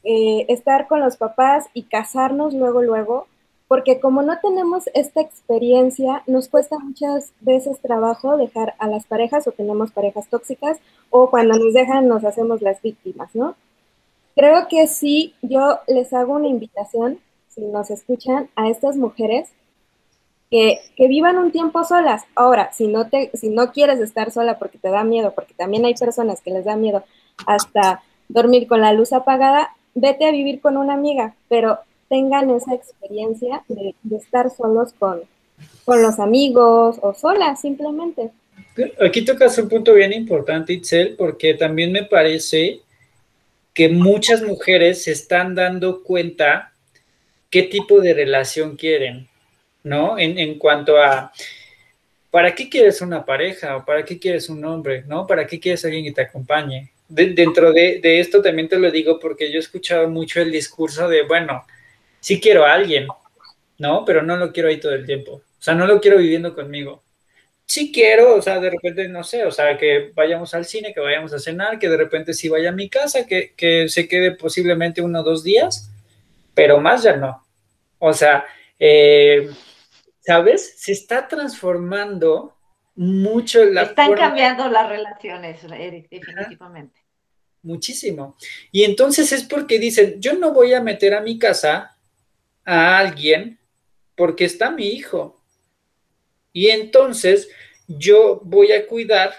[0.04, 3.28] eh, estar con los papás y casarnos luego, luego,
[3.70, 9.48] porque como no tenemos esta experiencia, nos cuesta muchas veces trabajo dejar a las parejas
[9.48, 10.80] o tenemos parejas tóxicas
[11.12, 13.56] o cuando nos dejan nos hacemos las víctimas, ¿no?
[14.36, 19.50] Creo que sí, yo les hago una invitación, si nos escuchan, a estas mujeres
[20.50, 22.24] que, que, vivan un tiempo solas.
[22.34, 25.86] Ahora, si no, te, si no quieres estar sola porque te da miedo, porque también
[25.86, 27.04] hay personas que les da miedo
[27.46, 31.78] hasta dormir con la luz apagada, vete a vivir con una amiga, pero
[32.10, 35.22] tengan esa experiencia de, estar solos con,
[35.86, 38.32] con los amigos o solas simplemente.
[39.00, 42.82] Aquí tocas un punto bien importante, Itzel, porque también me parece
[43.74, 46.74] que muchas mujeres se están dando cuenta
[47.50, 49.28] qué tipo de relación quieren,
[49.84, 50.18] ¿no?
[50.18, 51.32] En, en, cuanto a,
[52.32, 53.78] ¿para qué quieres una pareja?
[53.78, 55.04] ¿O para qué quieres un hombre?
[55.08, 55.28] ¿No?
[55.28, 56.92] ¿Para qué quieres alguien que te acompañe?
[57.10, 61.10] dentro de, de, esto también te lo digo porque yo he escuchado mucho el discurso
[61.10, 61.66] de, bueno,
[62.20, 63.08] sí quiero a alguien,
[63.78, 64.06] ¿no?
[64.06, 65.34] Pero no lo quiero ahí todo el tiempo.
[65.34, 67.04] O sea, no lo quiero viviendo conmigo.
[67.66, 71.00] Sí quiero, o sea, de repente, no sé, o sea, que vayamos al cine, que
[71.00, 74.32] vayamos a cenar, que de repente sí vaya a mi casa, que, que se quede
[74.32, 75.92] posiblemente uno o dos días,
[76.56, 77.46] pero más ya no.
[78.00, 78.46] O sea,
[78.80, 79.50] eh,
[80.20, 80.76] ¿sabes?
[80.78, 82.56] Se está transformando
[82.96, 87.00] mucho la Están cambiando las relaciones, Eric, definitivamente.
[87.62, 88.36] Muchísimo.
[88.72, 91.98] Y entonces es porque dicen, yo no voy a meter a mi casa
[92.70, 93.58] a alguien
[94.16, 95.42] porque está mi hijo.
[96.54, 97.50] Y entonces
[97.88, 99.34] yo voy a cuidar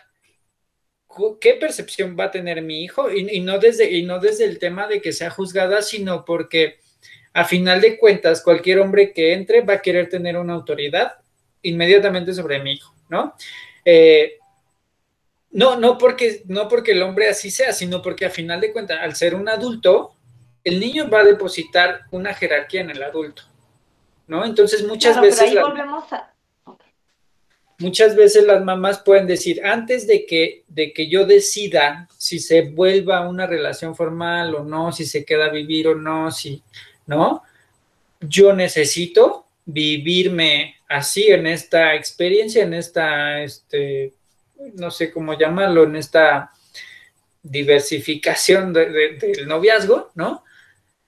[1.41, 4.89] qué percepción va a tener mi hijo y, no desde, y no desde el tema
[4.89, 6.81] de que sea juzgada, sino porque
[7.33, 11.13] a final de cuentas cualquier hombre que entre va a querer tener una autoridad
[11.63, 13.35] inmediatamente sobre mi hijo, ¿no?
[13.85, 14.39] Eh,
[15.53, 18.99] no, no porque, no porque el hombre así sea, sino porque a final de cuentas,
[19.01, 20.17] al ser un adulto,
[20.65, 23.43] el niño va a depositar una jerarquía en el adulto,
[24.27, 24.45] ¿no?
[24.45, 25.55] Entonces muchas veces...
[27.79, 32.61] Muchas veces las mamás pueden decir, antes de que, de que yo decida si se
[32.61, 36.63] vuelva una relación formal o no, si se queda a vivir o no, si,
[37.07, 37.43] ¿no?
[38.21, 44.13] Yo necesito vivirme así en esta experiencia, en esta, este,
[44.75, 46.53] no sé cómo llamarlo, en esta
[47.43, 50.45] diversificación del noviazgo, ¿no?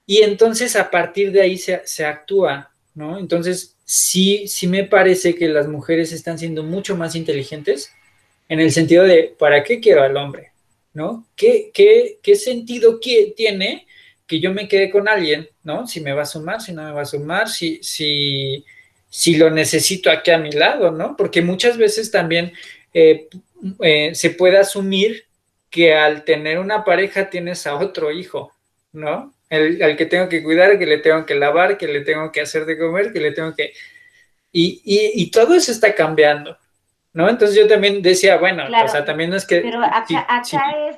[0.05, 3.17] Y entonces a partir de ahí se, se, actúa, ¿no?
[3.17, 7.91] Entonces sí, sí me parece que las mujeres están siendo mucho más inteligentes
[8.49, 10.51] en el sentido de, ¿para qué quiero al hombre?
[10.93, 11.25] ¿No?
[11.35, 12.99] ¿Qué, qué, qué sentido
[13.35, 13.87] tiene
[14.27, 15.87] que yo me quede con alguien, ¿no?
[15.87, 18.63] Si me va a sumar, si no me va a sumar, si, si,
[19.09, 21.15] si lo necesito aquí a mi lado, ¿no?
[21.17, 22.53] Porque muchas veces también
[22.93, 23.27] eh,
[23.81, 25.25] eh, se puede asumir
[25.69, 28.53] que al tener una pareja tienes a otro hijo,
[28.91, 29.33] ¿no?
[29.53, 32.41] El, al que tengo que cuidar, que le tengo que lavar, que le tengo que
[32.41, 33.73] hacer de comer, que le tengo que...
[34.51, 36.57] Y, y, todo eso está cambiando,
[37.11, 37.29] ¿no?
[37.29, 39.61] Entonces yo también decía, bueno, o sea, también no es que...
[39.61, 40.97] Pero acá, acá es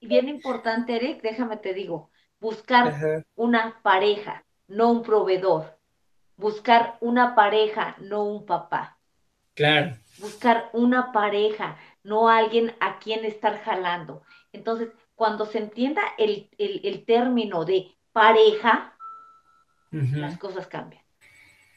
[0.00, 5.76] bien importante, Eric, déjame te digo, buscar una pareja, no un proveedor.
[6.36, 8.96] Buscar una pareja, no un papá.
[9.54, 9.96] Claro.
[10.18, 14.22] Buscar una pareja, no alguien a quien estar jalando.
[14.52, 16.48] Entonces, cuando se entienda el,
[17.04, 18.96] término de pareja,
[19.90, 21.02] las cosas cambian.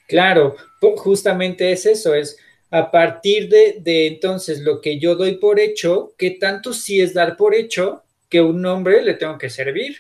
[0.08, 0.56] Claro,
[0.98, 2.38] justamente es eso, es
[2.70, 7.14] a partir de, de, entonces lo que yo doy por hecho, que tanto sí es
[7.14, 9.98] dar por hecho que un hombre le tengo que servir,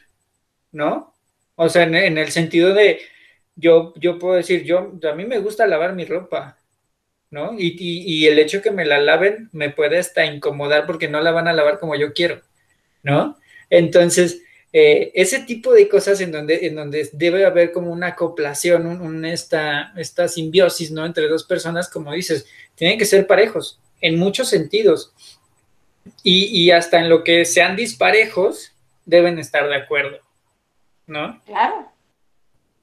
[0.71, 1.13] ¿no?
[1.55, 3.01] O sea, en, el sentido de,
[3.55, 6.57] yo, yo puedo decir, yo, a mí me gusta lavar mi ropa,
[7.31, 7.55] ¿no?
[7.57, 11.47] Y, el hecho que me la laven me puede hasta incomodar porque no la van
[11.47, 12.41] a lavar como yo quiero,
[13.03, 13.37] ¿no?
[13.69, 14.41] Entonces,
[14.73, 19.25] eh, ese tipo de cosas en donde, en donde debe haber como una acoplación, un,
[19.25, 21.05] esta, esta simbiosis, ¿no?
[21.05, 22.45] Entre dos personas, como dices,
[22.75, 25.13] tienen que ser parejos en muchos sentidos.
[26.23, 28.73] Y, y hasta en lo que sean disparejos,
[29.05, 30.19] deben estar de acuerdo,
[31.05, 31.41] ¿no?
[31.45, 31.91] Claro.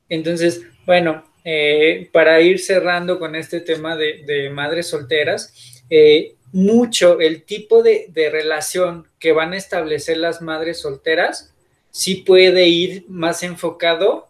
[0.09, 7.45] Entonces, bueno, eh, para ir cerrando con este tema de, madres solteras, eh, mucho el
[7.45, 11.55] tipo de, relación que van a establecer las madres solteras
[11.91, 14.29] sí puede ir más enfocado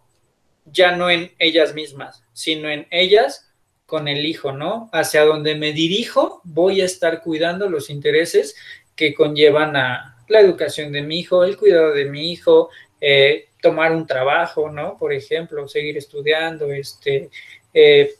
[0.65, 3.49] ya no en ellas mismas, sino en ellas
[3.85, 4.89] con el hijo, ¿no?
[4.93, 8.55] Hacia donde me dirijo, voy a estar cuidando los intereses
[8.95, 12.69] que conllevan a la educación de mi hijo, el cuidado de mi hijo,
[13.01, 14.97] eh, tomar un trabajo, ¿no?
[14.97, 17.29] Por ejemplo, seguir estudiando, este,
[17.73, 18.13] eh,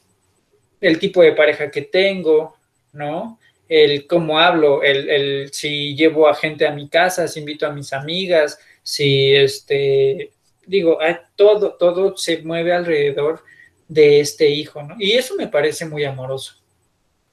[0.82, 2.56] el tipo de pareja que tengo,
[2.93, 3.39] ¿no?
[3.70, 7.93] El cómo hablo, el, si llevo a gente a mi casa, si invito a mis
[7.93, 10.32] amigas, si este,
[10.65, 10.97] digo,
[11.36, 13.43] todo, todo se mueve alrededor
[13.88, 14.95] de este hijo, ¿no?
[14.99, 16.55] Y eso me parece muy amoroso,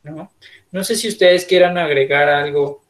[0.03, 0.31] ¿no?
[0.71, 2.83] No sé si ustedes quieran agregar algo.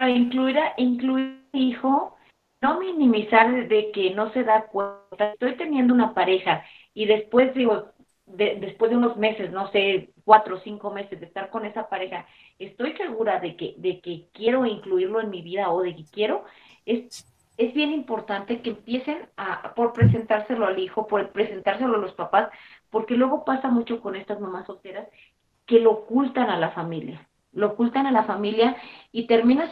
[0.00, 2.18] Incluir, incluir hijo
[2.60, 6.64] no minimizar de que no se da cuenta, estoy teniendo una pareja
[6.94, 7.92] y después digo,
[8.26, 12.26] después de unos meses, no sé, cuatro o cinco meses de estar con esa pareja,
[12.58, 16.44] estoy segura de que, de que quiero incluirlo en mi vida o de que quiero,
[16.86, 22.12] es, es bien importante que empiecen a, por presentárselo al hijo, por presentárselo a los
[22.12, 22.48] papás,
[22.90, 25.08] porque luego pasa mucho con estas mamás solteras
[25.66, 28.76] que lo ocultan a la familia, lo ocultan a la familia
[29.12, 29.70] y terminas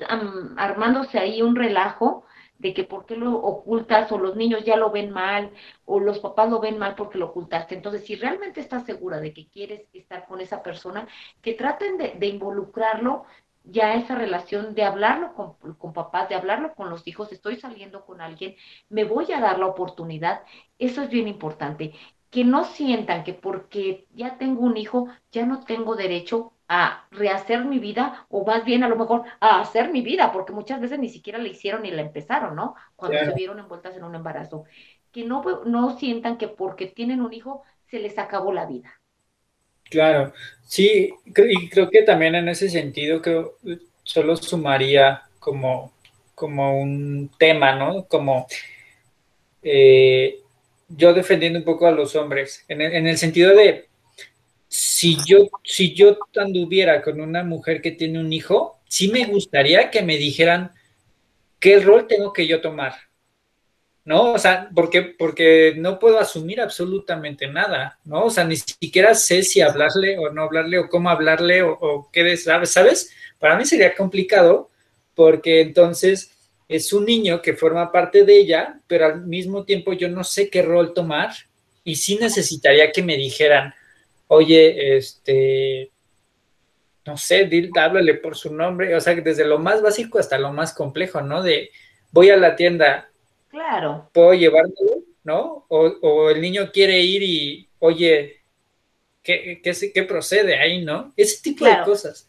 [0.56, 2.24] armándose ahí un relajo
[2.58, 5.50] de que por qué lo ocultas o los niños ya lo ven mal
[5.84, 7.74] o los papás lo ven mal porque lo ocultaste.
[7.74, 11.06] Entonces, si realmente estás segura de que quieres estar con esa persona,
[11.42, 13.24] que traten de, involucrarlo
[13.64, 18.04] ya esa relación de hablarlo con, con, papás, de hablarlo con los hijos, estoy saliendo
[18.06, 18.56] con alguien,
[18.88, 20.42] me voy a dar la oportunidad,
[20.78, 21.94] eso es bien importante.
[22.30, 27.64] Que no sientan que porque ya tengo un hijo, ya no tengo derecho a rehacer
[27.64, 30.98] mi vida o más bien a lo mejor a hacer mi vida, porque muchas veces
[30.98, 32.74] ni siquiera la hicieron ni la empezaron, ¿no?
[32.96, 34.64] Cuando se vieron envueltas en un embarazo.
[35.12, 39.00] Que no, no sientan que porque tienen un hijo se les acabó la vida.
[39.88, 40.32] Claro,
[40.64, 43.54] sí, y creo que también en ese sentido creo
[44.02, 45.92] solo sumaría como,
[46.34, 48.04] como un tema, ¿no?
[48.06, 48.48] Como
[49.62, 50.40] eh,
[50.88, 53.88] yo defendiendo un poco a los hombres, en en el sentido de
[54.76, 59.90] si yo, si yo anduviera con una mujer que tiene un hijo, sí me gustaría
[59.90, 60.72] que me dijeran
[61.58, 62.94] qué rol tengo que yo tomar.
[64.04, 64.34] ¿No?
[64.34, 68.26] O sea, porque, porque no puedo asumir absolutamente nada, ¿no?
[68.26, 72.36] O sea, ni siquiera sé si hablarle o no hablarle o cómo hablarle o, qué,
[72.36, 72.70] ¿sabes?
[72.70, 73.10] ¿sabes?
[73.40, 74.70] Para mí sería complicado
[75.14, 76.30] porque entonces
[76.68, 80.50] es un niño que forma parte de ella, pero al mismo tiempo yo no sé
[80.50, 81.32] qué rol tomar
[81.82, 83.74] y sí necesitaría que me dijeran,
[84.28, 85.90] oye, este,
[87.04, 87.48] no sé,
[87.78, 91.42] háblale por su nombre, o sea, desde lo más básico hasta lo más complejo, ¿no?
[91.42, 91.70] De
[92.10, 93.08] voy a la tienda,
[93.48, 95.66] claro, puedo llevármelo, ¿no?
[95.68, 98.40] O, el niño quiere ir y, oye,
[99.22, 101.12] ¿qué, qué, procede ahí, no?
[101.16, 102.28] Ese tipo de cosas.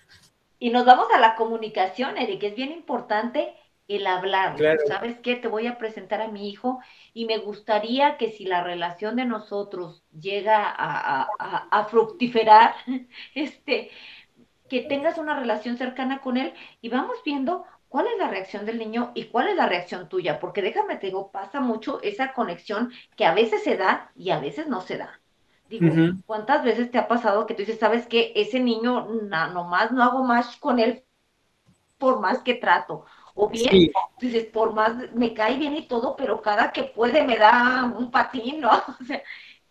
[0.59, 3.53] Y nos vamos a la comunicación, Eric, es bien importante
[3.87, 4.57] el hablar.
[4.87, 5.35] ¿Sabes qué?
[5.35, 6.79] Te voy a presentar a mi hijo
[7.13, 12.75] y me gustaría que si la relación de nosotros llega a, fructiferar,
[13.35, 13.89] este,
[14.69, 18.77] que tengas una relación cercana con él y vamos viendo cuál es la reacción del
[18.77, 22.91] niño y cuál es la reacción tuya, porque déjame te digo, pasa mucho esa conexión
[23.15, 25.21] que a veces se da y a veces no se da.
[25.69, 25.93] Digo,
[26.25, 30.23] ¿cuántas veces te ha pasado que tú dices, sabes que ese niño nomás no hago
[30.23, 31.03] más con él
[31.97, 33.05] por más que trato?
[33.39, 37.37] O bien, dices, por más me cae bien y todo, pero cada que puede me
[37.37, 38.71] da un patín, ¿no?
[38.99, 39.21] O sea,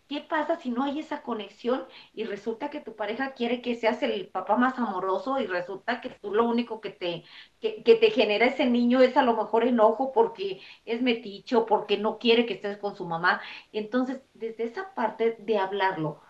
[0.07, 4.01] ¿qué pasa si no hay esa conexión y resulta que tu pareja quiere que seas
[4.03, 7.25] el papá más amoroso y resulta que tú lo único que te,
[7.59, 11.97] que, que te genera ese niño es a lo mejor enojo porque es meticho, porque
[11.97, 13.41] no quiere que estés con su mamá?
[13.73, 16.21] Entonces, desde esa parte de hablarlo,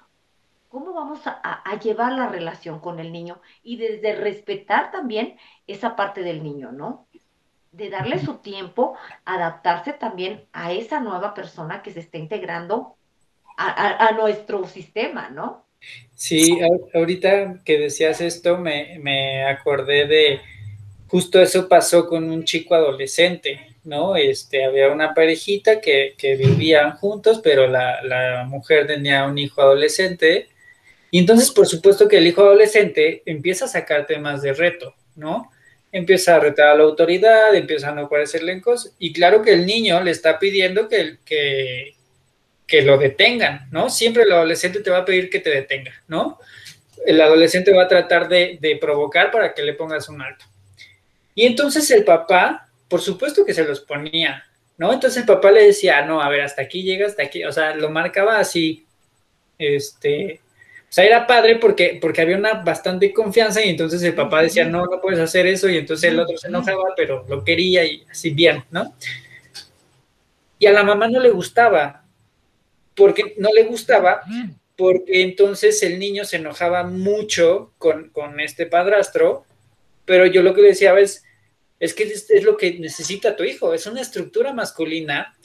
[0.69, 3.41] ¿cómo vamos a, a, llevar la relación con el niño?
[3.63, 7.06] Y desde respetar también esa parte del niño, ¿no?
[7.71, 12.95] De darle su tiempo, adaptarse también a esa nueva persona que se está integrando
[13.57, 15.65] a, nuestro sistema, ¿no?
[16.13, 16.59] Sí,
[16.93, 20.41] ahorita que decías esto, me, me, acordé de
[21.07, 24.15] justo eso pasó con un chico adolescente, ¿no?
[24.15, 29.61] Este, había una parejita que, que vivían juntos, pero la, la, mujer tenía un hijo
[29.61, 30.49] adolescente,
[31.09, 35.49] y entonces, por supuesto que el hijo adolescente empieza a sacar temas de reto, ¿no?
[35.91, 39.65] Empieza a retar a la autoridad, empieza a no parecerle cosas, y claro que el
[39.65, 41.95] niño le está pidiendo que, que,
[42.65, 43.89] que lo detengan, ¿no?
[43.89, 46.39] Siempre el adolescente te va a pedir que te detenga, ¿no?
[47.05, 50.45] El adolescente va a tratar de, de provocar para que le pongas un alto.
[51.33, 54.43] Y entonces el papá, por supuesto que se los ponía,
[54.77, 54.91] ¿no?
[54.91, 57.75] Entonces el papá le decía, no, a ver, hasta aquí llega, hasta aquí, o sea,
[57.75, 58.85] lo marcaba así,
[59.57, 60.41] este,
[60.89, 64.63] o sea, era padre porque, porque había una bastante confianza y entonces el papá decía,
[64.65, 68.05] no, no puedes hacer eso y entonces el otro se enojaba, pero lo quería y
[68.09, 68.95] así bien, ¿no?
[70.59, 72.05] Y a la mamá no le gustaba,
[72.95, 74.21] porque no le gustaba,
[74.77, 79.45] porque entonces el niño se enojaba mucho con, con este padrastro,
[80.05, 81.25] pero yo lo que le decía es,
[81.81, 85.35] es que es, es lo que necesita tu hijo, es una estructura masculina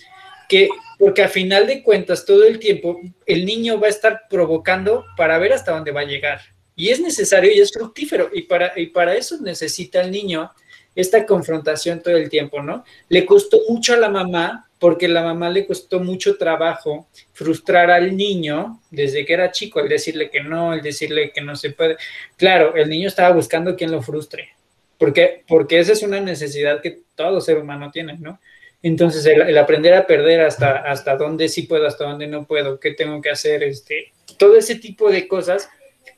[0.53, 5.07] que, porque a final de cuentas, todo el tiempo, el niño va a estar provocando
[5.17, 6.43] para ver hasta dónde va a llegar.
[6.77, 8.29] Y es necesario y es fructífero.
[8.35, 10.51] Y para, y para eso necesita el niño
[10.95, 12.85] esta confrontación todo el tiempo, ¿no?
[13.09, 18.15] Le costó mucho a la mamá, porque la mamá le costó mucho trabajo frustrar al
[18.15, 21.97] niño desde que era chico, el decirle que no, el decirle que no se puede.
[22.37, 24.51] Claro, el niño estaba buscando quien lo frustre,
[24.99, 28.39] porque, porque esa es una necesidad que todo ser humano tiene, ¿no?
[28.83, 32.93] Entonces, el, aprender a perder hasta, hasta dónde sí puedo, hasta dónde no puedo, qué
[32.93, 35.69] tengo que hacer, este, todo ese tipo de cosas,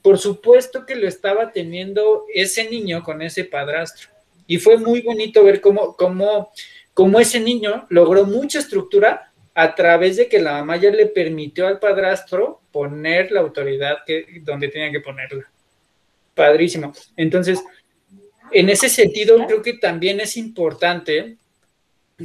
[0.00, 4.08] por supuesto que lo estaba teniendo ese niño con ese padrastro.
[4.46, 6.52] Y fue muy bonito ver cómo, cómo,
[6.94, 11.66] cómo ese niño logró mucha estructura a través de que la mamá ya le permitió
[11.66, 15.50] al padrastro poner la autoridad que, donde tenía que ponerla.
[16.34, 16.92] Padrísimo.
[17.16, 17.62] Entonces,
[18.50, 21.36] en ese sentido, creo que también es importante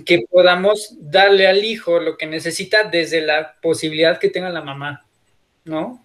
[0.06, 5.06] que podamos darle al hijo lo que necesita desde la posibilidad que tenga la mamá,
[5.66, 6.04] ¿no?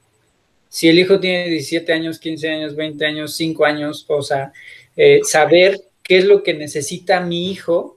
[0.68, 4.53] Si el hijo tiene 17 años, 15 años, 20 años, 5 años, o sea,
[4.97, 7.97] eh, saber qué es lo que necesita mi hijo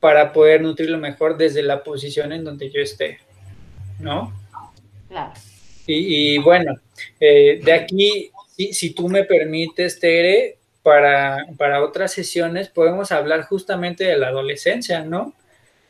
[0.00, 3.18] para poder nutrirlo mejor desde la posición en donde yo esté,
[3.98, 4.32] ¿no?
[5.08, 5.32] Claro.
[5.86, 6.74] Y, bueno,
[7.18, 13.42] eh, de aquí, si, si, tú me permites, Tere, para, para otras sesiones podemos hablar
[13.44, 15.34] justamente de la adolescencia, ¿no?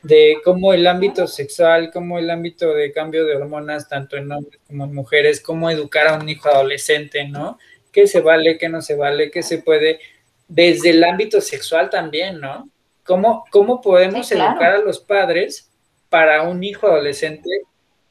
[0.03, 4.61] De cómo el ámbito sexual, cómo el ámbito de cambio de hormonas, tanto en hombres
[4.67, 7.59] como en mujeres, cómo educar a un hijo adolescente, ¿no?
[7.93, 10.01] ¿Qué se vale, qué no se vale, qué se puede,
[10.49, 12.69] desde el ámbito sexual también, ¿no?
[13.05, 15.71] ¿Cómo, cómo podemos educar a los padres
[16.09, 17.49] para un hijo adolescente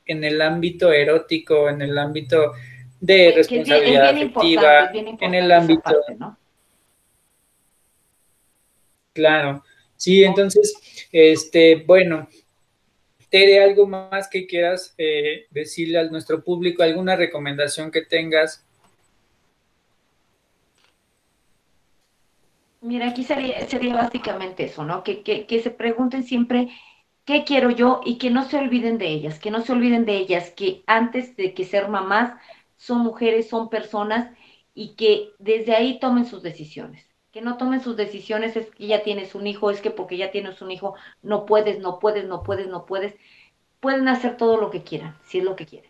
[0.05, 2.53] en el ámbito erótico, en el ámbito
[2.99, 6.38] de responsabilidad afectiva, en el ámbito, ¿no?
[9.19, 9.65] Claro,
[9.97, 10.73] sí, entonces,
[11.11, 12.29] este, bueno,
[13.29, 16.83] Tere, ¿algo más que quieras eh, decirle a nuestro público?
[16.83, 18.65] ¿Alguna recomendación que tengas?
[22.79, 25.03] Mira, aquí sería, sería básicamente eso, ¿no?
[25.03, 26.69] Que, que, que se pregunten siempre
[27.25, 30.15] qué quiero yo y que no se olviden de ellas, que no se olviden de
[30.15, 32.39] ellas, que antes de que ser mamás
[32.77, 34.33] son mujeres, son personas
[34.73, 37.08] y que desde ahí tomen sus decisiones
[37.39, 40.29] que no tomen sus decisiones, es que ya tienes un hijo, es que porque ya
[40.29, 43.15] tienes un hijo no puedes, no puedes, no puedes, no puedes.
[43.79, 45.89] Pueden hacer todo lo que quieran, si es lo que quieren.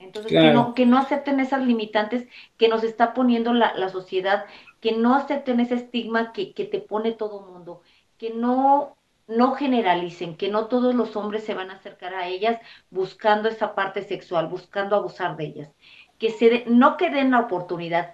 [0.00, 2.26] Entonces, que, no, que no acepten esas limitantes
[2.56, 4.46] que nos está poniendo la, la sociedad,
[4.80, 7.82] que no acepten ese estigma que, que te pone todo mundo,
[8.18, 8.96] que no,
[9.28, 13.76] no generalicen, que no todos los hombres se van a acercar a ellas buscando esa
[13.76, 15.70] parte sexual, buscando abusar de ellas,
[16.18, 18.12] que se no que den la oportunidad,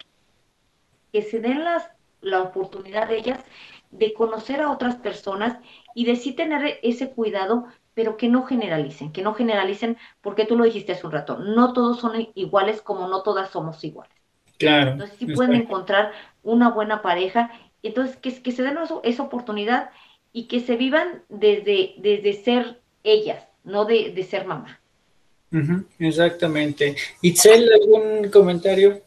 [1.14, 1.93] que se den las,
[2.24, 3.40] la oportunidad de ellas
[3.90, 5.58] de conocer a otras personas
[5.94, 10.56] y de sí tener ese cuidado pero que no generalicen, que no generalicen, porque tú
[10.56, 14.12] lo dijiste hace un rato, no todos son iguales como no todas somos iguales.
[14.58, 14.92] Claro.
[14.92, 17.52] Entonces sí pueden encontrar una buena pareja,
[17.82, 19.90] entonces que, que se den esa oportunidad
[20.32, 24.80] y que se vivan desde, desde ser ellas, no de, de ser mamá.
[25.98, 26.96] exactamente.
[27.22, 29.00] Itzel, ¿algún comentario?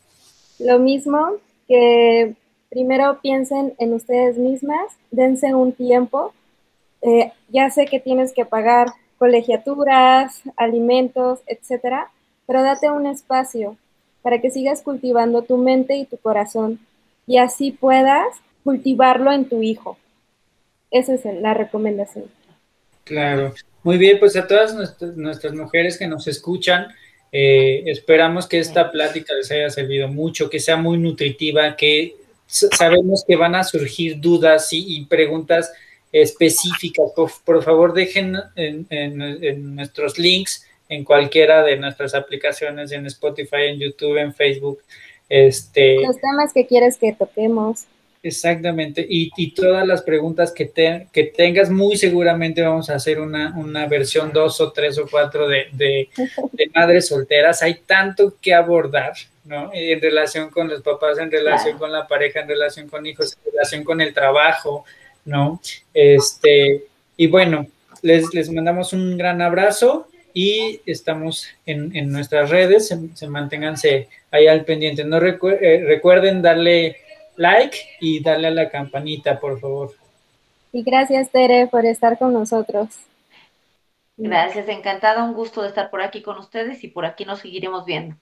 [0.60, 1.34] Lo mismo,
[1.68, 2.35] que
[2.69, 6.34] primero piensen en ustedes mismas, dense un tiempo.
[7.02, 8.88] Eh, ya sé que tienes que pagar
[9.18, 12.11] colegiaturas, alimentos, etcétera,
[12.45, 13.77] pero date un espacio
[14.22, 16.80] para que sigas cultivando tu mente y tu corazón
[17.26, 18.27] y así puedas
[18.64, 19.98] cultivarlo en tu hijo.
[20.91, 22.26] Esa es la recomendación.
[23.03, 23.53] Claro.
[23.84, 24.76] Muy bien, pues a todas
[25.15, 26.88] nuestras, mujeres que nos escuchan,
[27.31, 32.15] eh, esperamos que esta plática les haya servido mucho, que sea muy nutritiva, que
[32.48, 35.72] sabemos que van a surgir dudas y, preguntas
[36.11, 37.11] específicas.
[37.45, 44.18] Por, favor, dejen en, nuestros links en cualquiera de nuestras aplicaciones, en Spotify, en YouTube,
[44.18, 44.80] en Facebook.
[45.30, 47.86] Este, Los temas que quieres que toquemos.
[48.23, 53.85] Exactamente, y, todas las preguntas que, te, que tengas, muy seguramente vamos a hacer una,
[53.88, 56.10] versión dos o tres o cuatro de, de,
[56.76, 57.61] madres solteras.
[57.61, 59.14] Hay tanto que abordar,
[59.45, 59.69] ¿no?
[59.73, 63.52] En relación con los papás, en relación con la pareja, en relación con hijos, en
[63.52, 64.84] relación con el trabajo,
[65.23, 65.61] ¿no?
[65.94, 66.84] Este,
[67.15, 67.68] y bueno,
[68.02, 74.48] les, les mandamos un gran abrazo y estamos en, en nuestras redes, se, manténganse ahí
[74.48, 75.03] al pendiente.
[75.03, 76.98] No eh, recuerden darle
[77.38, 79.93] like y darle a la campanita, por favor.
[80.72, 82.89] Y gracias, Tere, por estar con nosotros.
[84.18, 87.85] Gracias, encantada, un gusto de estar por aquí con ustedes y por aquí nos seguiremos
[87.85, 88.15] viendo.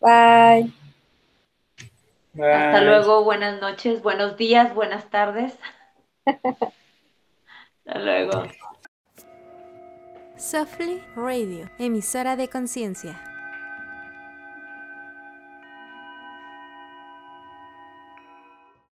[0.00, 0.72] Bye.
[2.34, 5.56] Hasta luego, buenas noches, buenos días, buenas tardes.
[6.26, 8.44] Hasta luego.
[10.36, 13.31] Softly Radio, emisora de conciencia.